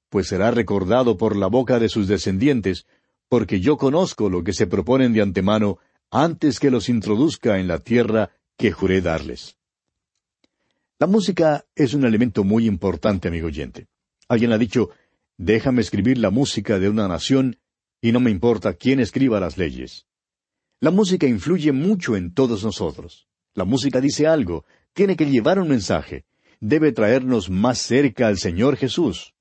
pues 0.10 0.27
será 0.27 0.50
recordado 0.50 1.15
por 1.15 1.36
la 1.36 1.46
boca 1.46 1.77
de 1.77 1.89
sus 1.89 2.08
descendientes, 2.08 2.88
porque 3.30 3.60
yo 3.60 3.77
conozco 3.77 4.27
lo 4.27 4.44
que 4.44 4.51
se 4.51 4.65
proponen 4.65 5.13
de 5.13 5.22
antemano 5.22 5.77
antes 6.10 6.60
que 6.60 6.72
los 6.72 6.89
introduzca 6.89 7.60
en 7.60 7.68
la 7.68 7.77
tierra 7.77 8.32
que 8.58 8.72
juré 8.72 9.01
darles. 9.01 9.58
La 10.98 11.06
música 11.06 11.65
es 11.75 11.94
un 11.94 12.04
elemento 12.04 12.44
muy 12.44 12.65
importante, 12.65 13.27
amigo 13.27 13.46
oyente. 13.46 13.86
Alguien 14.27 14.54
ha 14.54 14.58
dicho, 14.58 14.89
déjame 15.38 15.82
escribir 15.82 16.18
la 16.18 16.32
música 16.32 16.80
de 16.80 16.89
una 16.89 17.08
nación 17.08 17.60
y 18.01 18.12
no 18.12 18.20
me 18.20 18.32
importa 18.32 18.74
quién 18.74 19.00
escriba 19.00 19.39
las 19.39 19.56
leyes. 19.56 20.08
La 20.80 20.89
música 20.89 21.27
influye 21.27 21.72
mucho 21.72 22.15
en 22.15 22.34
todos 22.34 22.63
nosotros. 22.63 23.27
La 23.54 23.65
música 23.65 24.01
dice 24.01 24.25
algo, 24.25 24.65
tiene 24.96 25.18
que 25.18 25.25
llevar 25.25 25.60
un 25.60 25.68
mensaje, 25.68 26.24
debe 26.62 26.94
traernos 26.94 27.50
más 27.50 27.80
cerca 27.80 28.28
al 28.28 28.38
Señor 28.38 28.78
Jesús. 28.78 29.34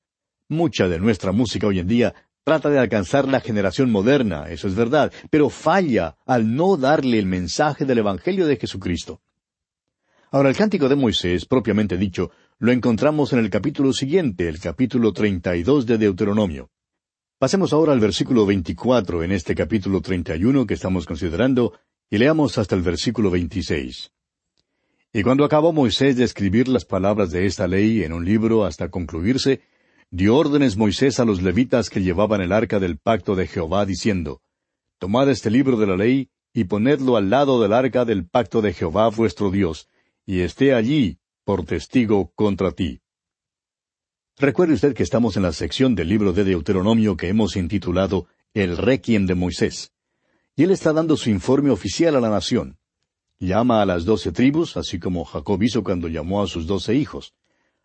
Mucha 0.48 0.88
de 0.88 0.98
nuestra 0.98 1.30
música 1.30 1.68
hoy 1.68 1.78
en 1.78 1.86
día 1.86 2.12
trata 2.42 2.68
de 2.70 2.78
alcanzar 2.80 3.28
la 3.28 3.40
generación 3.40 3.90
moderna, 3.90 4.50
eso 4.50 4.66
es 4.66 4.74
verdad, 4.74 5.12
pero 5.30 5.48
falla 5.48 6.16
al 6.26 6.54
no 6.56 6.76
darle 6.76 7.20
el 7.20 7.26
mensaje 7.26 7.84
del 7.84 7.98
Evangelio 7.98 8.46
de 8.46 8.56
Jesucristo. 8.56 9.22
Ahora, 10.32 10.48
el 10.48 10.56
cántico 10.56 10.88
de 10.88 10.96
Moisés, 10.96 11.46
propiamente 11.46 11.96
dicho, 11.96 12.32
lo 12.58 12.72
encontramos 12.72 13.32
en 13.32 13.38
el 13.38 13.48
capítulo 13.48 13.92
siguiente, 13.92 14.48
el 14.48 14.58
capítulo 14.58 15.12
treinta 15.12 15.54
y 15.54 15.62
dos 15.62 15.86
de 15.86 15.98
Deuteronomio. 15.98 16.68
Pasemos 17.38 17.72
ahora 17.72 17.92
al 17.92 18.00
versículo 18.00 18.44
veinticuatro 18.44 19.22
en 19.22 19.30
este 19.30 19.54
capítulo 19.54 20.00
treinta 20.00 20.34
y 20.34 20.44
uno 20.44 20.66
que 20.66 20.74
estamos 20.74 21.06
considerando, 21.06 21.78
y 22.10 22.18
leamos 22.18 22.58
hasta 22.58 22.74
el 22.74 22.82
versículo 22.82 23.30
veintiséis. 23.30 24.10
Y 25.16 25.22
cuando 25.22 25.44
acabó 25.44 25.72
Moisés 25.72 26.16
de 26.16 26.24
escribir 26.24 26.66
las 26.66 26.84
palabras 26.84 27.30
de 27.30 27.46
esta 27.46 27.68
ley 27.68 28.02
en 28.02 28.12
un 28.12 28.24
libro 28.24 28.64
hasta 28.64 28.90
concluirse, 28.90 29.60
dio 30.10 30.36
órdenes 30.36 30.76
Moisés 30.76 31.20
a 31.20 31.24
los 31.24 31.40
levitas 31.40 31.88
que 31.88 32.02
llevaban 32.02 32.40
el 32.40 32.50
arca 32.50 32.80
del 32.80 32.98
pacto 32.98 33.36
de 33.36 33.46
Jehová, 33.46 33.86
diciendo, 33.86 34.42
Tomad 34.98 35.30
este 35.30 35.52
libro 35.52 35.76
de 35.76 35.86
la 35.86 35.96
ley 35.96 36.30
y 36.52 36.64
ponedlo 36.64 37.16
al 37.16 37.30
lado 37.30 37.62
del 37.62 37.74
arca 37.74 38.04
del 38.04 38.26
pacto 38.26 38.60
de 38.60 38.72
Jehová 38.72 39.08
vuestro 39.08 39.52
Dios, 39.52 39.88
y 40.26 40.40
esté 40.40 40.74
allí 40.74 41.20
por 41.44 41.64
testigo 41.64 42.32
contra 42.34 42.72
ti. 42.72 43.00
Recuerde 44.36 44.74
usted 44.74 44.94
que 44.94 45.04
estamos 45.04 45.36
en 45.36 45.44
la 45.44 45.52
sección 45.52 45.94
del 45.94 46.08
libro 46.08 46.32
de 46.32 46.42
Deuteronomio 46.42 47.16
que 47.16 47.28
hemos 47.28 47.54
intitulado 47.54 48.26
El 48.52 48.76
Requiem 48.76 49.26
de 49.26 49.36
Moisés. 49.36 49.92
Y 50.56 50.64
él 50.64 50.72
está 50.72 50.92
dando 50.92 51.16
su 51.16 51.30
informe 51.30 51.70
oficial 51.70 52.16
a 52.16 52.20
la 52.20 52.30
nación. 52.30 52.78
Llama 53.44 53.82
a 53.82 53.84
las 53.84 54.06
doce 54.06 54.32
tribus, 54.32 54.78
así 54.78 54.98
como 54.98 55.26
Jacob 55.26 55.62
hizo 55.62 55.84
cuando 55.84 56.08
llamó 56.08 56.42
a 56.42 56.46
sus 56.46 56.66
doce 56.66 56.94
hijos. 56.94 57.34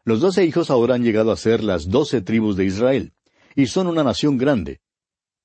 Los 0.06 0.22
doce 0.22 0.46
hijos 0.46 0.70
ahora 0.70 0.96
han 0.96 1.04
llegado 1.04 1.34
a 1.34 1.36
ser 1.36 1.66
las 1.66 1.89
doce 1.89 2.22
tribus 2.22 2.56
de 2.56 2.63
Israel, 2.63 3.12
y 3.58 3.66
son 3.66 3.88
una 3.88 4.01
nación 4.01 4.38
grande. 4.38 4.80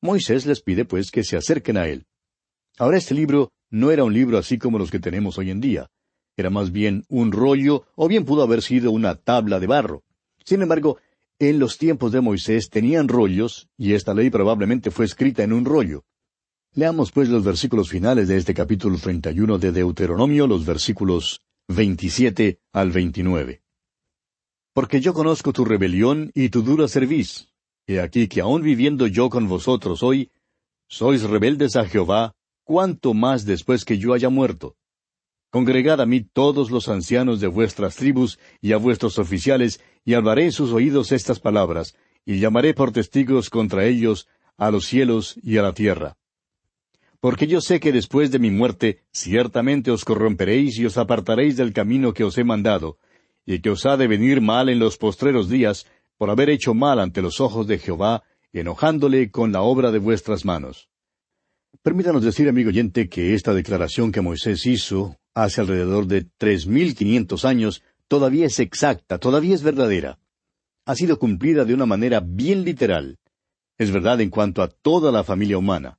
Moisés 0.01 0.47
les 0.47 0.61
pide 0.61 0.85
pues 0.85 1.11
que 1.11 1.25
se 1.25 1.37
acerquen 1.37 1.77
a 1.79 1.89
él. 1.89 2.07
Ahora 2.79 2.97
este 2.97 3.13
libro 3.13 3.51
no 3.71 3.91
era 3.91 4.05
un 4.05 4.15
libro 4.15 4.39
así 4.39 4.57
como 4.57 4.79
los 4.79 4.93
que 4.93 5.01
tenemos 5.01 5.37
hoy 5.37 5.51
en 5.51 5.61
día. 5.61 5.91
Era 6.37 6.49
más 6.49 6.71
bien 6.71 7.05
un 7.09 7.33
rollo, 7.33 7.85
o 7.97 8.07
bien 8.07 8.25
pudo 8.25 8.45
haber 8.45 8.63
sido 8.63 8.93
una 8.93 9.17
tabla 9.17 9.59
de 9.59 9.67
barro. 9.67 10.05
Sin 10.45 10.63
embargo, 10.63 10.99
en 11.41 11.59
los 11.59 11.77
tiempos 11.77 12.13
de 12.13 12.21
Moisés 12.21 12.71
tenían 12.71 13.09
rollos, 13.09 13.67
y 13.77 13.95
esta 13.95 14.15
ley 14.15 14.31
probablemente 14.31 14.93
fue 14.93 15.07
escrita 15.07 15.43
en 15.43 15.53
un 15.53 15.65
rollo. 15.65 16.05
Leamos 16.77 17.13
pues 17.13 17.29
los 17.29 17.45
versículos 17.45 17.89
finales 17.89 18.27
de 18.27 18.37
este 18.37 18.53
capítulo 18.53 18.99
31 18.99 19.59
de 19.59 19.71
Deuteronomio, 19.71 20.49
los 20.49 20.67
versículos 20.67 21.41
27 21.69 22.59
al 22.73 22.91
29. 22.91 23.63
Porque 24.73 25.01
yo 25.01 25.15
conozco 25.15 25.53
tu 25.53 25.65
rebelión 25.65 26.33
y 26.35 26.49
tu 26.49 26.63
dura 26.63 26.89
cerviz. 26.89 27.47
He 27.87 28.01
aquí 28.01 28.27
que 28.27 28.41
aun 28.41 28.63
viviendo 28.63 29.07
yo 29.07 29.31
con 29.31 29.47
vosotros 29.47 30.03
hoy, 30.03 30.33
sois 30.89 31.23
rebeldes 31.23 31.77
a 31.77 31.87
Jehová, 31.87 32.35
cuanto 32.65 33.15
más 33.15 33.45
después 33.45 33.85
que 33.85 33.99
yo 33.99 34.13
haya 34.13 34.29
muerto. 34.29 34.75
Congregad 35.51 36.01
a 36.01 36.07
mí 36.07 36.23
todos 36.23 36.73
los 36.73 36.89
ancianos 36.89 37.39
de 37.39 37.47
vuestras 37.47 37.95
tribus 37.95 38.41
y 38.61 38.73
a 38.73 38.79
vuestros 38.79 39.21
oficiales, 39.21 39.81
y 40.05 40.15
hablaré 40.15 40.51
sus 40.51 40.73
oídos 40.73 41.13
estas 41.13 41.39
palabras, 41.39 41.95
y 42.27 42.41
llamaré 42.41 42.75
por 42.75 42.91
testigos 42.91 43.49
contra 43.49 43.85
ellos 43.85 44.27
a 44.57 44.73
los 44.73 44.87
cielos 44.87 45.39
y 45.41 45.59
a 45.59 45.63
la 45.63 45.73
tierra. 45.73 46.17
Porque 47.25 47.47
yo 47.47 47.63
sé 47.63 47.81
que 47.81 47.91
después 47.91 48.31
de 48.31 48.39
mi 48.39 48.51
muerte 48.51 48.99
ciertamente 49.11 49.91
os 49.91 50.05
corromperéis 50.05 50.79
y 50.79 50.85
os 50.85 50.99
apartaréis 50.99 51.57
del 51.57 51.73
camino 51.73 52.13
que 52.13 52.23
os 52.23 52.37
he 52.37 52.45
mandado, 52.45 52.99
y 53.47 53.61
que 53.61 53.71
os 53.71 53.87
ha 53.87 53.97
de 53.97 54.07
venir 54.07 54.43
mal 54.43 54.69
en 54.69 54.79
los 54.79 54.99
postreros 54.99 55.49
días, 55.49 55.87
por 56.19 56.29
haber 56.29 56.51
hecho 56.51 56.75
mal 56.75 57.01
ante 57.01 57.23
los 57.23 57.41
ojos 57.41 57.67
de 57.67 57.79
Jehová, 57.79 58.25
enojándole 58.53 59.31
con 59.31 59.53
la 59.53 59.63
obra 59.63 59.91
de 59.91 60.01
vuestras 60.01 60.45
manos. 60.45 60.91
Permítanos 61.81 62.23
decir, 62.23 62.47
amigo 62.47 62.69
oyente, 62.69 63.09
que 63.09 63.33
esta 63.33 63.55
declaración 63.55 64.13
que 64.13 64.21
Moisés 64.21 64.67
hizo 64.67 65.17
hace 65.33 65.63
alrededor 65.63 66.07
de 66.07 66.27
tres 66.37 66.67
mil 66.67 66.95
quinientos 66.95 67.47
años 67.47 67.83
todavía 68.07 68.45
es 68.45 68.61
exacta, 68.61 69.17
todavía 69.17 69.55
es 69.55 69.63
verdadera. 69.63 70.19
Ha 70.85 70.95
sido 70.95 71.19
cumplida 71.19 71.65
de 71.65 71.73
una 71.73 71.87
manera 71.87 72.21
bien 72.21 72.65
literal. 72.67 73.19
Es 73.79 73.91
verdad 73.91 74.21
en 74.21 74.29
cuanto 74.29 74.61
a 74.61 74.69
toda 74.69 75.11
la 75.11 75.25
familia 75.25 75.57
humana. 75.57 75.99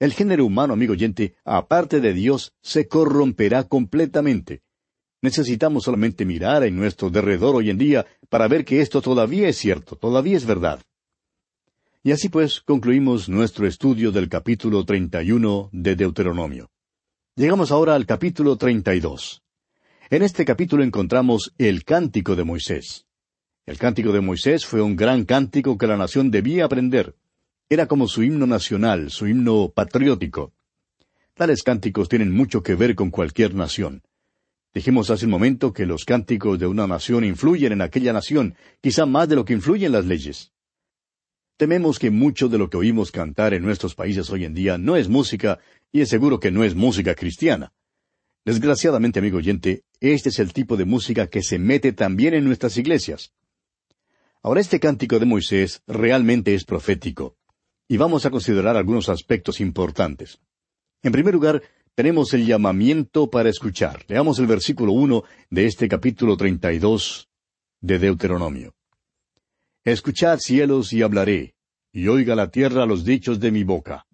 El 0.00 0.14
género 0.14 0.46
humano, 0.46 0.72
amigo 0.72 0.94
oyente, 0.94 1.34
aparte 1.44 2.00
de 2.00 2.14
Dios, 2.14 2.54
se 2.62 2.88
corromperá 2.88 3.64
completamente. 3.64 4.62
Necesitamos 5.20 5.84
solamente 5.84 6.24
mirar 6.24 6.64
en 6.64 6.74
nuestro 6.74 7.10
derredor 7.10 7.54
hoy 7.54 7.68
en 7.68 7.76
día 7.76 8.06
para 8.30 8.48
ver 8.48 8.64
que 8.64 8.80
esto 8.80 9.02
todavía 9.02 9.46
es 9.50 9.58
cierto, 9.58 9.96
todavía 9.96 10.38
es 10.38 10.46
verdad. 10.46 10.80
Y 12.02 12.12
así 12.12 12.30
pues 12.30 12.62
concluimos 12.62 13.28
nuestro 13.28 13.66
estudio 13.66 14.10
del 14.10 14.30
capítulo 14.30 14.86
31 14.86 15.68
de 15.70 15.96
Deuteronomio. 15.96 16.70
Llegamos 17.36 17.70
ahora 17.70 17.94
al 17.94 18.06
capítulo 18.06 18.56
32. 18.56 19.42
En 20.08 20.22
este 20.22 20.46
capítulo 20.46 20.82
encontramos 20.82 21.52
el 21.58 21.84
cántico 21.84 22.36
de 22.36 22.44
Moisés. 22.44 23.04
El 23.66 23.76
cántico 23.76 24.12
de 24.12 24.22
Moisés 24.22 24.64
fue 24.64 24.80
un 24.80 24.96
gran 24.96 25.26
cántico 25.26 25.76
que 25.76 25.86
la 25.86 25.98
nación 25.98 26.30
debía 26.30 26.64
aprender. 26.64 27.16
Era 27.72 27.86
como 27.86 28.08
su 28.08 28.24
himno 28.24 28.48
nacional, 28.48 29.12
su 29.12 29.28
himno 29.28 29.70
patriótico. 29.72 30.52
Tales 31.34 31.62
cánticos 31.62 32.08
tienen 32.08 32.32
mucho 32.32 32.64
que 32.64 32.74
ver 32.74 32.96
con 32.96 33.10
cualquier 33.10 33.54
nación. 33.54 34.02
Dijimos 34.74 35.08
hace 35.08 35.26
un 35.26 35.30
momento 35.30 35.72
que 35.72 35.86
los 35.86 36.04
cánticos 36.04 36.58
de 36.58 36.66
una 36.66 36.88
nación 36.88 37.22
influyen 37.22 37.70
en 37.70 37.80
aquella 37.80 38.12
nación, 38.12 38.56
quizá 38.80 39.06
más 39.06 39.28
de 39.28 39.36
lo 39.36 39.44
que 39.44 39.52
influyen 39.52 39.92
las 39.92 40.04
leyes. 40.04 40.50
Tememos 41.56 42.00
que 42.00 42.10
mucho 42.10 42.48
de 42.48 42.58
lo 42.58 42.68
que 42.70 42.76
oímos 42.76 43.12
cantar 43.12 43.54
en 43.54 43.62
nuestros 43.62 43.94
países 43.94 44.28
hoy 44.30 44.44
en 44.44 44.54
día 44.54 44.76
no 44.76 44.96
es 44.96 45.08
música, 45.08 45.60
y 45.92 46.00
es 46.00 46.08
seguro 46.08 46.40
que 46.40 46.50
no 46.50 46.64
es 46.64 46.74
música 46.74 47.14
cristiana. 47.14 47.72
Desgraciadamente, 48.44 49.20
amigo 49.20 49.38
oyente, 49.38 49.84
este 50.00 50.30
es 50.30 50.40
el 50.40 50.52
tipo 50.52 50.76
de 50.76 50.86
música 50.86 51.28
que 51.28 51.44
se 51.44 51.60
mete 51.60 51.92
también 51.92 52.34
en 52.34 52.44
nuestras 52.44 52.76
iglesias. 52.78 53.32
Ahora 54.42 54.60
este 54.60 54.80
cántico 54.80 55.20
de 55.20 55.26
Moisés 55.26 55.82
realmente 55.86 56.54
es 56.54 56.64
profético, 56.64 57.36
y 57.90 57.96
vamos 57.96 58.24
a 58.24 58.30
considerar 58.30 58.76
algunos 58.76 59.08
aspectos 59.08 59.60
importantes. 59.60 60.38
En 61.02 61.10
primer 61.10 61.34
lugar, 61.34 61.60
tenemos 61.96 62.32
el 62.34 62.46
llamamiento 62.46 63.28
para 63.28 63.48
escuchar. 63.48 64.04
Leamos 64.06 64.38
el 64.38 64.46
versículo 64.46 64.92
uno 64.92 65.24
de 65.50 65.66
este 65.66 65.88
capítulo 65.88 66.36
treinta 66.36 66.72
y 66.72 66.78
dos 66.78 67.28
de 67.80 67.98
Deuteronomio. 67.98 68.76
Escuchad 69.84 70.38
cielos 70.38 70.92
y 70.92 71.02
hablaré, 71.02 71.56
y 71.92 72.06
oiga 72.06 72.36
la 72.36 72.48
tierra 72.48 72.86
los 72.86 73.04
dichos 73.04 73.40
de 73.40 73.50
mi 73.50 73.64
boca. 73.64 74.06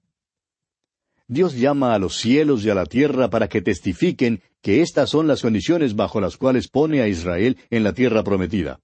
Dios 1.29 1.55
llama 1.55 1.95
a 1.95 1.99
los 1.99 2.17
cielos 2.17 2.65
y 2.65 2.71
a 2.71 2.75
la 2.75 2.87
tierra 2.87 3.29
para 3.29 3.47
que 3.47 3.61
testifiquen 3.61 4.41
que 4.63 4.81
estas 4.81 5.11
son 5.11 5.27
las 5.27 5.43
condiciones 5.43 5.95
bajo 5.95 6.19
las 6.19 6.39
cuales 6.39 6.69
pone 6.69 7.03
a 7.03 7.09
Israel 7.09 7.59
en 7.69 7.85
la 7.85 7.93
tierra 7.93 8.25
prometida. 8.25 8.81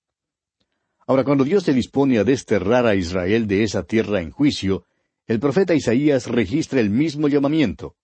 Ahora, 1.12 1.24
cuando 1.24 1.44
Dios 1.44 1.64
se 1.64 1.74
dispone 1.74 2.16
a 2.16 2.24
desterrar 2.24 2.86
a 2.86 2.94
Israel 2.94 3.46
de 3.46 3.64
esa 3.64 3.82
tierra 3.82 4.22
en 4.22 4.30
juicio, 4.30 4.86
el 5.26 5.40
profeta 5.40 5.74
Isaías 5.74 6.26
registra 6.26 6.80
el 6.80 6.88
mismo 6.88 7.28
llamamiento. 7.28 7.96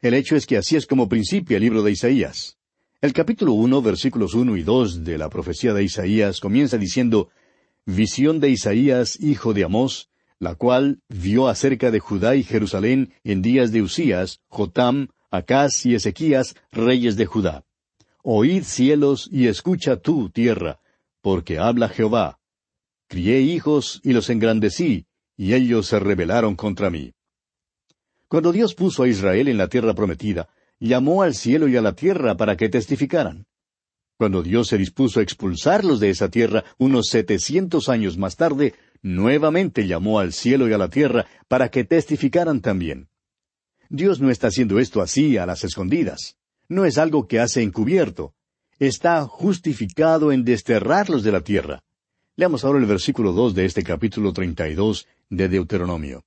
El 0.00 0.14
hecho 0.14 0.36
es 0.36 0.46
que 0.46 0.56
así 0.56 0.76
es 0.76 0.86
como 0.86 1.08
principia 1.08 1.56
el 1.56 1.64
libro 1.64 1.82
de 1.82 1.90
Isaías. 1.90 2.56
El 3.00 3.12
capítulo 3.12 3.54
uno, 3.54 3.82
versículos 3.82 4.34
uno 4.34 4.56
y 4.56 4.62
dos 4.62 5.02
de 5.02 5.18
la 5.18 5.28
profecía 5.28 5.74
de 5.74 5.82
Isaías 5.82 6.38
comienza 6.38 6.78
diciendo 6.78 7.30
Visión 7.84 8.38
de 8.38 8.50
Isaías, 8.50 9.18
hijo 9.20 9.52
de 9.52 9.64
Amós, 9.64 10.08
la 10.38 10.54
cual 10.54 11.00
vio 11.08 11.48
acerca 11.48 11.90
de 11.90 11.98
Judá 11.98 12.36
y 12.36 12.44
Jerusalén 12.44 13.12
en 13.24 13.42
días 13.42 13.72
de 13.72 13.82
Usías, 13.82 14.38
Jotam, 14.46 15.08
Acaz 15.32 15.84
y 15.84 15.96
Ezequías, 15.96 16.54
reyes 16.70 17.16
de 17.16 17.26
Judá. 17.26 17.64
Oíd 18.22 18.62
cielos 18.62 19.28
y 19.32 19.48
escucha 19.48 19.96
tú, 19.96 20.30
tierra, 20.30 20.78
porque 21.20 21.58
habla 21.58 21.88
Jehová. 21.88 22.38
Crié 23.08 23.40
hijos 23.40 24.00
y 24.04 24.12
los 24.12 24.30
engrandecí, 24.30 25.06
y 25.36 25.54
ellos 25.54 25.86
se 25.86 25.98
rebelaron 25.98 26.56
contra 26.56 26.90
mí. 26.90 27.12
Cuando 28.28 28.52
Dios 28.52 28.74
puso 28.74 29.02
a 29.02 29.08
Israel 29.08 29.48
en 29.48 29.58
la 29.58 29.68
tierra 29.68 29.94
prometida, 29.94 30.48
llamó 30.78 31.22
al 31.22 31.34
cielo 31.34 31.66
y 31.66 31.76
a 31.76 31.82
la 31.82 31.94
tierra 31.94 32.36
para 32.36 32.56
que 32.56 32.68
testificaran. 32.68 33.46
Cuando 34.16 34.42
Dios 34.42 34.68
se 34.68 34.78
dispuso 34.78 35.18
a 35.18 35.22
expulsarlos 35.22 35.98
de 35.98 36.10
esa 36.10 36.28
tierra 36.28 36.64
unos 36.78 37.06
setecientos 37.08 37.88
años 37.88 38.18
más 38.18 38.36
tarde, 38.36 38.74
nuevamente 39.02 39.86
llamó 39.86 40.20
al 40.20 40.32
cielo 40.32 40.68
y 40.68 40.72
a 40.72 40.78
la 40.78 40.88
tierra 40.88 41.26
para 41.48 41.70
que 41.70 41.84
testificaran 41.84 42.60
también. 42.60 43.08
Dios 43.88 44.20
no 44.20 44.30
está 44.30 44.48
haciendo 44.48 44.78
esto 44.78 45.00
así 45.00 45.36
a 45.36 45.46
las 45.46 45.64
escondidas. 45.64 46.36
No 46.68 46.84
es 46.84 46.98
algo 46.98 47.26
que 47.26 47.40
hace 47.40 47.62
encubierto. 47.62 48.34
Está 48.80 49.26
justificado 49.26 50.32
en 50.32 50.42
desterrarlos 50.42 51.22
de 51.22 51.30
la 51.30 51.42
tierra. 51.42 51.84
Leamos 52.34 52.64
ahora 52.64 52.78
el 52.78 52.86
versículo 52.86 53.32
dos 53.32 53.54
de 53.54 53.66
este 53.66 53.82
capítulo 53.82 54.32
treinta 54.32 54.70
y 54.70 54.74
dos 54.74 55.06
de 55.28 55.50
Deuteronomio. 55.50 56.24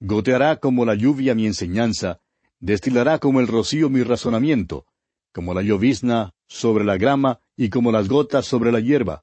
Goteará 0.00 0.56
como 0.56 0.86
la 0.86 0.94
lluvia 0.94 1.34
mi 1.34 1.44
enseñanza, 1.44 2.20
destilará 2.58 3.18
como 3.18 3.38
el 3.38 3.48
rocío 3.48 3.90
mi 3.90 4.02
razonamiento, 4.02 4.86
como 5.30 5.52
la 5.52 5.60
llovizna 5.60 6.32
sobre 6.46 6.84
la 6.84 6.96
grama 6.96 7.40
y 7.54 7.68
como 7.68 7.92
las 7.92 8.08
gotas 8.08 8.46
sobre 8.46 8.72
la 8.72 8.80
hierba. 8.80 9.22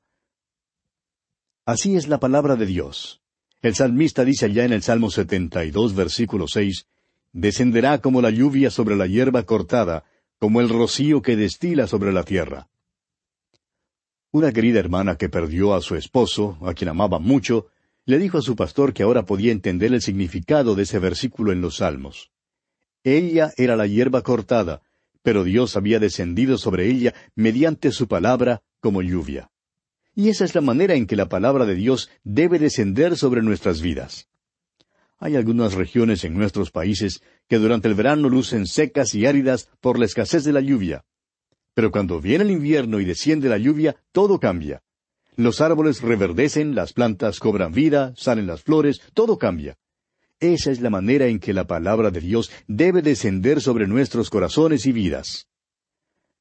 Así 1.66 1.96
es 1.96 2.08
la 2.08 2.20
palabra 2.20 2.56
de 2.56 2.68
Dios. 2.68 3.24
El 3.64 3.74
salmista 3.74 4.24
dice 4.24 4.46
allá 4.46 4.66
en 4.66 4.74
el 4.74 4.84
Salmo 4.84 5.10
72, 5.10 5.96
versículo 5.96 6.48
6, 6.48 6.86
Descenderá 7.34 8.02
como 8.02 8.22
la 8.22 8.30
lluvia 8.30 8.70
sobre 8.70 8.96
la 8.96 9.08
hierba 9.08 9.42
cortada, 9.44 10.04
como 10.40 10.62
el 10.62 10.70
rocío 10.70 11.22
que 11.22 11.36
destila 11.36 11.86
sobre 11.86 12.14
la 12.14 12.24
tierra. 12.24 12.70
Una 14.32 14.52
querida 14.54 14.80
hermana 14.80 15.16
que 15.18 15.28
perdió 15.28 15.74
a 15.74 15.82
su 15.82 15.96
esposo, 15.96 16.58
a 16.62 16.74
quien 16.74 16.90
amaba 16.90 17.20
mucho, 17.20 17.68
le 18.06 18.18
dijo 18.18 18.38
a 18.38 18.42
su 18.42 18.56
pastor 18.56 18.94
que 18.94 19.04
ahora 19.04 19.26
podía 19.26 19.52
entender 19.52 19.94
el 19.94 20.02
significado 20.02 20.76
de 20.76 20.84
ese 20.84 20.98
versículo 21.00 21.52
en 21.52 21.62
los 21.62 21.78
Salmos. 21.78 22.32
Ella 23.04 23.52
era 23.58 23.76
la 23.76 23.86
hierba 23.86 24.22
cortada, 24.22 24.82
pero 25.24 25.44
Dios 25.44 25.76
había 25.76 26.00
descendido 26.00 26.58
sobre 26.58 26.88
ella 26.88 27.14
mediante 27.36 27.92
su 27.92 28.08
palabra 28.08 28.62
como 28.80 29.02
lluvia. 29.02 29.52
Y 30.16 30.30
esa 30.30 30.46
es 30.46 30.56
la 30.56 30.62
manera 30.62 30.96
en 30.96 31.06
que 31.06 31.16
la 31.16 31.30
palabra 31.30 31.66
de 31.66 31.76
Dios 31.76 32.10
debe 32.24 32.60
descender 32.60 33.18
sobre 33.18 33.42
nuestras 33.42 33.82
vidas. 33.82 34.28
Hay 35.20 35.36
algunas 35.36 35.74
regiones 35.74 36.24
en 36.24 36.34
nuestros 36.34 36.72
países 36.72 37.22
que 37.48 37.58
durante 37.58 37.90
el 37.90 37.94
verano 37.94 38.30
lucen 38.30 38.66
secas 38.66 39.14
y 39.14 39.26
áridas 39.26 39.70
por 39.82 40.00
la 40.00 40.06
escasez 40.06 40.46
de 40.46 40.54
la 40.54 40.62
lluvia. 40.62 41.04
Pero 41.74 41.92
cuando 41.92 42.22
viene 42.22 42.46
el 42.46 42.52
invierno 42.52 43.00
y 43.00 43.06
desciende 43.06 43.50
la 43.50 43.58
lluvia, 43.58 43.98
todo 44.14 44.40
cambia. 44.40 44.82
Los 45.36 45.62
árboles 45.62 46.02
reverdecen, 46.02 46.74
las 46.74 46.94
plantas 46.94 47.40
cobran 47.40 47.74
vida, 47.74 48.14
salen 48.16 48.48
las 48.48 48.64
flores, 48.64 49.02
todo 49.14 49.38
cambia. 49.38 49.78
Esa 50.40 50.72
es 50.72 50.80
la 50.80 50.90
manera 50.90 51.28
en 51.28 51.40
que 51.40 51.54
la 51.54 51.68
palabra 51.68 52.12
de 52.12 52.22
Dios 52.22 52.50
debe 52.68 53.02
descender 53.02 53.60
sobre 53.62 53.88
nuestros 53.88 54.30
corazones 54.30 54.86
y 54.86 54.94
vidas. 54.94 55.48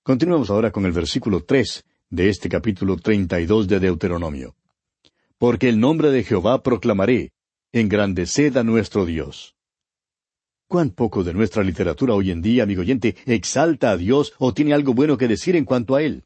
Continuemos 0.05 0.51
ahora 0.51 0.71
con 0.71 0.87
el 0.87 0.93
versículo 0.93 1.43
tres 1.45 1.85
de 2.11 2.29
este 2.29 2.49
capítulo 2.49 2.97
treinta 2.97 3.41
y 3.41 3.47
dos 3.47 3.67
de 3.67 3.81
Deuteronomio. 3.81 4.55
Porque 5.37 5.69
el 5.69 5.81
nombre 5.81 6.11
de 6.11 6.23
Jehová 6.23 6.63
proclamaré, 6.63 7.33
engrandeced 7.73 8.57
a 8.57 8.65
nuestro 8.65 9.05
Dios. 9.05 9.55
¿Cuán 10.69 10.91
poco 10.91 11.25
de 11.25 11.35
nuestra 11.35 11.63
literatura 11.63 12.15
hoy 12.15 12.31
en 12.31 12.43
día, 12.43 12.63
amigo 12.63 12.83
oyente, 12.83 13.17
exalta 13.27 13.91
a 13.91 13.97
Dios 13.97 14.33
o 14.39 14.55
tiene 14.55 14.75
algo 14.75 14.95
bueno 14.95 15.19
que 15.19 15.29
decir 15.29 15.57
en 15.57 15.65
cuanto 15.65 15.95
a 15.95 16.03
Él? 16.03 16.25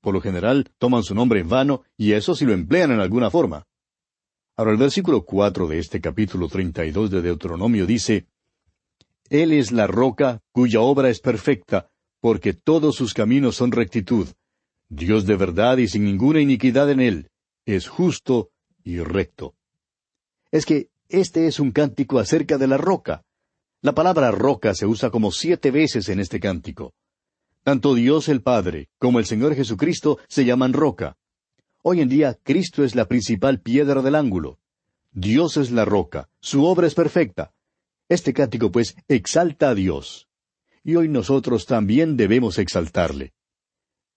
Por 0.00 0.14
lo 0.14 0.20
general, 0.20 0.70
toman 0.78 1.02
su 1.02 1.14
nombre 1.14 1.40
en 1.40 1.48
vano, 1.48 1.82
y 1.96 2.12
eso 2.12 2.34
si 2.34 2.44
lo 2.44 2.52
emplean 2.52 2.92
en 2.92 3.00
alguna 3.00 3.30
forma. 3.30 3.66
Ahora 4.56 4.72
el 4.72 4.76
versículo 4.78 5.24
cuatro 5.24 5.66
de 5.66 5.78
este 5.78 6.00
capítulo 6.00 6.48
treinta 6.48 6.84
y 6.84 6.90
dos 6.90 7.10
de 7.10 7.20
Deuteronomio 7.20 7.84
dice 7.84 8.26
Él 9.28 9.52
es 9.52 9.72
la 9.72 9.86
roca 9.86 10.40
cuya 10.52 10.80
obra 10.80 11.10
es 11.10 11.20
perfecta, 11.20 11.90
porque 12.20 12.54
todos 12.54 12.94
sus 12.94 13.12
caminos 13.12 13.56
son 13.56 13.72
rectitud. 13.72 14.28
Dios 14.88 15.26
de 15.26 15.36
verdad 15.36 15.78
y 15.78 15.88
sin 15.88 16.04
ninguna 16.04 16.40
iniquidad 16.40 16.90
en 16.90 17.00
él. 17.00 17.30
Es 17.64 17.88
justo 17.88 18.50
y 18.84 19.00
recto. 19.00 19.54
Es 20.56 20.64
que 20.64 20.88
este 21.10 21.48
es 21.48 21.60
un 21.60 21.70
cántico 21.70 22.18
acerca 22.18 22.56
de 22.56 22.66
la 22.66 22.78
roca. 22.78 23.26
La 23.82 23.94
palabra 23.94 24.30
roca 24.30 24.72
se 24.74 24.86
usa 24.86 25.10
como 25.10 25.30
siete 25.30 25.70
veces 25.70 26.08
en 26.08 26.18
este 26.18 26.40
cántico. 26.40 26.94
Tanto 27.62 27.94
Dios 27.94 28.30
el 28.30 28.40
Padre 28.40 28.88
como 28.96 29.18
el 29.18 29.26
Señor 29.26 29.54
Jesucristo 29.54 30.18
se 30.28 30.46
llaman 30.46 30.72
roca. 30.72 31.18
Hoy 31.82 32.00
en 32.00 32.08
día 32.08 32.38
Cristo 32.42 32.84
es 32.84 32.94
la 32.94 33.04
principal 33.04 33.60
piedra 33.60 34.00
del 34.00 34.14
ángulo. 34.14 34.58
Dios 35.12 35.58
es 35.58 35.72
la 35.72 35.84
roca, 35.84 36.30
su 36.40 36.64
obra 36.64 36.86
es 36.86 36.94
perfecta. 36.94 37.52
Este 38.08 38.32
cántico, 38.32 38.72
pues, 38.72 38.96
exalta 39.08 39.68
a 39.68 39.74
Dios. 39.74 40.26
Y 40.82 40.94
hoy 40.94 41.10
nosotros 41.10 41.66
también 41.66 42.16
debemos 42.16 42.56
exaltarle. 42.56 43.34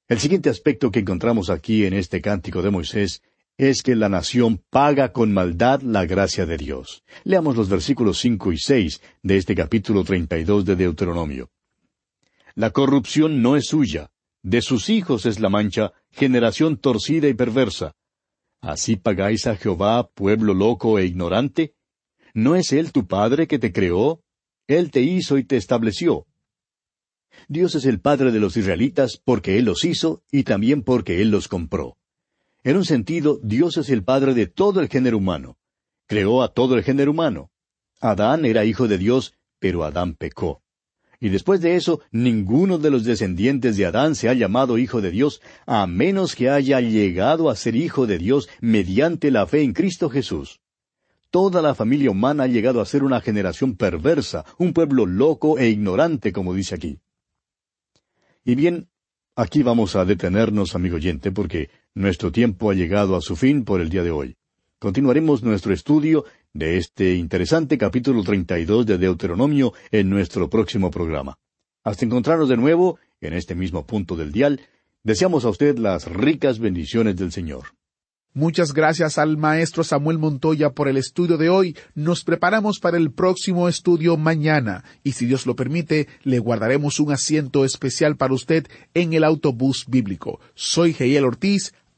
El 0.08 0.20
siguiente 0.20 0.50
aspecto 0.50 0.90
que 0.90 1.00
encontramos 1.00 1.50
aquí 1.50 1.84
en 1.84 1.94
este 1.94 2.22
cántico 2.22 2.62
de 2.62 2.70
Moisés 2.70 3.24
es 3.60 3.82
que 3.82 3.94
la 3.94 4.08
nación 4.08 4.64
paga 4.70 5.12
con 5.12 5.34
maldad 5.34 5.82
la 5.82 6.06
gracia 6.06 6.46
de 6.46 6.56
Dios. 6.56 7.04
Leamos 7.26 7.58
los 7.58 7.68
versículos 7.68 8.18
cinco 8.18 8.54
y 8.54 8.58
seis 8.58 9.02
de 9.22 9.36
este 9.36 9.54
capítulo 9.54 10.06
treinta 10.06 10.38
y 10.38 10.46
dos 10.46 10.64
de 10.64 10.78
Deuteronomio. 10.78 11.52
La 12.56 12.72
corrupción 12.72 13.42
no 13.42 13.58
es 13.58 13.68
suya, 13.68 14.12
de 14.44 14.62
sus 14.62 14.90
hijos 14.90 15.26
es 15.26 15.42
la 15.42 15.50
mancha, 15.50 15.92
generación 16.10 16.78
torcida 16.78 17.28
y 17.28 17.34
perversa. 17.34 17.98
¿Así 18.62 18.96
pagáis 18.96 19.46
a 19.46 19.58
Jehová, 19.58 20.10
pueblo 20.10 20.54
loco 20.54 20.98
e 20.98 21.06
ignorante? 21.06 21.74
¿No 22.34 22.56
es 22.56 22.72
Él 22.72 22.94
tu 22.94 23.08
Padre 23.08 23.46
que 23.46 23.60
te 23.60 23.74
creó? 23.74 24.24
Él 24.68 24.90
te 24.90 25.02
hizo 25.02 25.38
y 25.38 25.44
te 25.44 25.58
estableció. 25.58 26.28
Dios 27.50 27.76
es 27.76 27.84
el 27.84 28.00
Padre 28.00 28.32
de 28.32 28.40
los 28.40 28.56
israelitas 28.56 29.22
porque 29.22 29.58
Él 29.58 29.66
los 29.66 29.84
hizo 29.84 30.24
y 30.32 30.44
también 30.44 30.82
porque 30.82 31.22
Él 31.22 31.30
los 31.30 31.50
compró. 31.50 31.99
En 32.64 32.76
un 32.76 32.86
sentido, 32.86 33.40
Dios 33.42 33.78
es 33.78 33.90
el 33.90 34.04
Padre 34.04 34.34
de 34.34 34.48
todo 34.48 34.82
el 34.82 34.90
género 34.90 35.18
humano. 35.18 35.58
Creó 36.08 36.44
a 36.44 36.54
todo 36.54 36.76
el 36.76 36.84
género 36.84 37.12
humano. 37.12 37.52
Adán 38.02 38.46
era 38.46 38.66
hijo 38.66 38.88
de 38.88 38.98
Dios, 38.98 39.34
pero 39.60 39.84
Adán 39.84 40.16
pecó. 40.16 40.62
Y 41.22 41.30
después 41.30 41.60
de 41.60 41.76
eso, 41.76 42.02
ninguno 42.12 42.78
de 42.78 42.92
los 42.92 43.04
descendientes 43.04 43.76
de 43.76 43.86
Adán 43.86 44.16
se 44.16 44.30
ha 44.30 44.34
llamado 44.34 44.78
hijo 44.78 45.02
de 45.02 45.12
Dios, 45.12 45.42
a 45.66 45.86
menos 45.86 46.36
que 46.36 46.50
haya 46.50 46.80
llegado 46.80 47.50
a 47.50 47.56
ser 47.56 47.76
hijo 47.76 48.08
de 48.08 48.18
Dios 48.18 48.48
mediante 48.62 49.30
la 49.30 49.46
fe 49.46 49.62
en 49.62 49.74
Cristo 49.74 50.10
Jesús. 50.10 50.62
Toda 51.30 51.62
la 51.62 51.76
familia 51.76 52.10
humana 52.10 52.44
ha 52.44 52.48
llegado 52.48 52.82
a 52.82 52.86
ser 52.86 53.04
una 53.04 53.22
generación 53.22 53.76
perversa, 53.76 54.46
un 54.58 54.74
pueblo 54.74 55.06
loco 55.06 55.60
e 55.60 55.70
ignorante, 55.70 56.32
como 56.32 56.54
dice 56.54 56.76
aquí. 56.76 57.00
Y 58.46 58.56
bien, 58.56 58.90
aquí 59.36 59.62
vamos 59.62 59.96
a 59.96 60.06
detenernos, 60.06 60.74
amigo 60.74 60.96
oyente, 60.96 61.32
porque 61.32 61.70
nuestro 62.00 62.32
tiempo 62.32 62.72
ha 62.72 62.74
llegado 62.74 63.18
a 63.18 63.22
su 63.22 63.36
fin 63.36 63.66
por 63.66 63.82
el 63.82 63.90
día 63.90 64.04
de 64.04 64.12
hoy. 64.12 64.38
Continuaremos 64.80 65.44
nuestro 65.44 65.74
estudio 65.74 66.24
de 66.54 66.78
este 66.78 67.16
interesante 67.16 67.78
capítulo 67.78 68.24
32 68.24 68.86
de 68.86 68.98
Deuteronomio 68.98 69.74
en 69.92 70.10
nuestro 70.10 70.50
próximo 70.50 70.92
programa. 70.92 71.38
Hasta 71.84 72.06
encontrarnos 72.06 72.48
de 72.48 72.56
nuevo 72.56 73.00
en 73.20 73.34
este 73.34 73.54
mismo 73.54 73.86
punto 73.86 74.16
del 74.16 74.32
dial, 74.32 74.62
deseamos 75.04 75.44
a 75.44 75.50
usted 75.50 75.78
las 75.78 76.06
ricas 76.06 76.60
bendiciones 76.60 77.18
del 77.18 77.34
Señor. 77.34 77.66
Muchas 78.34 78.74
gracias 78.74 79.18
al 79.18 79.36
maestro 79.36 79.84
Samuel 79.84 80.20
Montoya 80.20 80.70
por 80.70 80.88
el 80.88 80.96
estudio 80.96 81.36
de 81.36 81.50
hoy. 81.50 81.76
Nos 81.96 82.24
preparamos 82.24 82.80
para 82.80 82.96
el 82.96 83.12
próximo 83.12 83.68
estudio 83.68 84.16
mañana 84.16 84.86
y 85.04 85.14
si 85.14 85.26
Dios 85.26 85.46
lo 85.46 85.58
permite, 85.58 86.08
le 86.24 86.40
guardaremos 86.40 87.02
un 87.02 87.12
asiento 87.12 87.66
especial 87.66 88.16
para 88.16 88.34
usted 88.34 88.68
en 88.94 89.12
el 89.12 89.26
autobús 89.26 89.86
bíblico. 89.90 90.40
Soy 90.54 90.94
Geiel 90.94 91.26
Ortiz. 91.26 91.74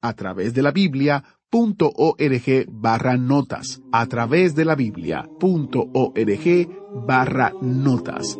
a 0.00 0.12
través 0.14 0.54
de 0.54 0.62
la 0.62 0.70
Biblia.org 0.70 2.66
barra 2.68 3.16
notas. 3.16 3.80
A 3.92 4.06
través 4.06 4.54
de 4.54 4.64
la 4.64 4.74
Biblia.org 4.74 6.68
barra 7.06 7.52
notas. 7.60 8.38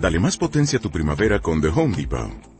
Dale 0.00 0.18
más 0.18 0.38
potencia 0.38 0.78
a 0.78 0.82
tu 0.82 0.90
primavera 0.90 1.40
con 1.40 1.60
The 1.60 1.68
Home 1.68 1.94
Depot. 1.94 2.49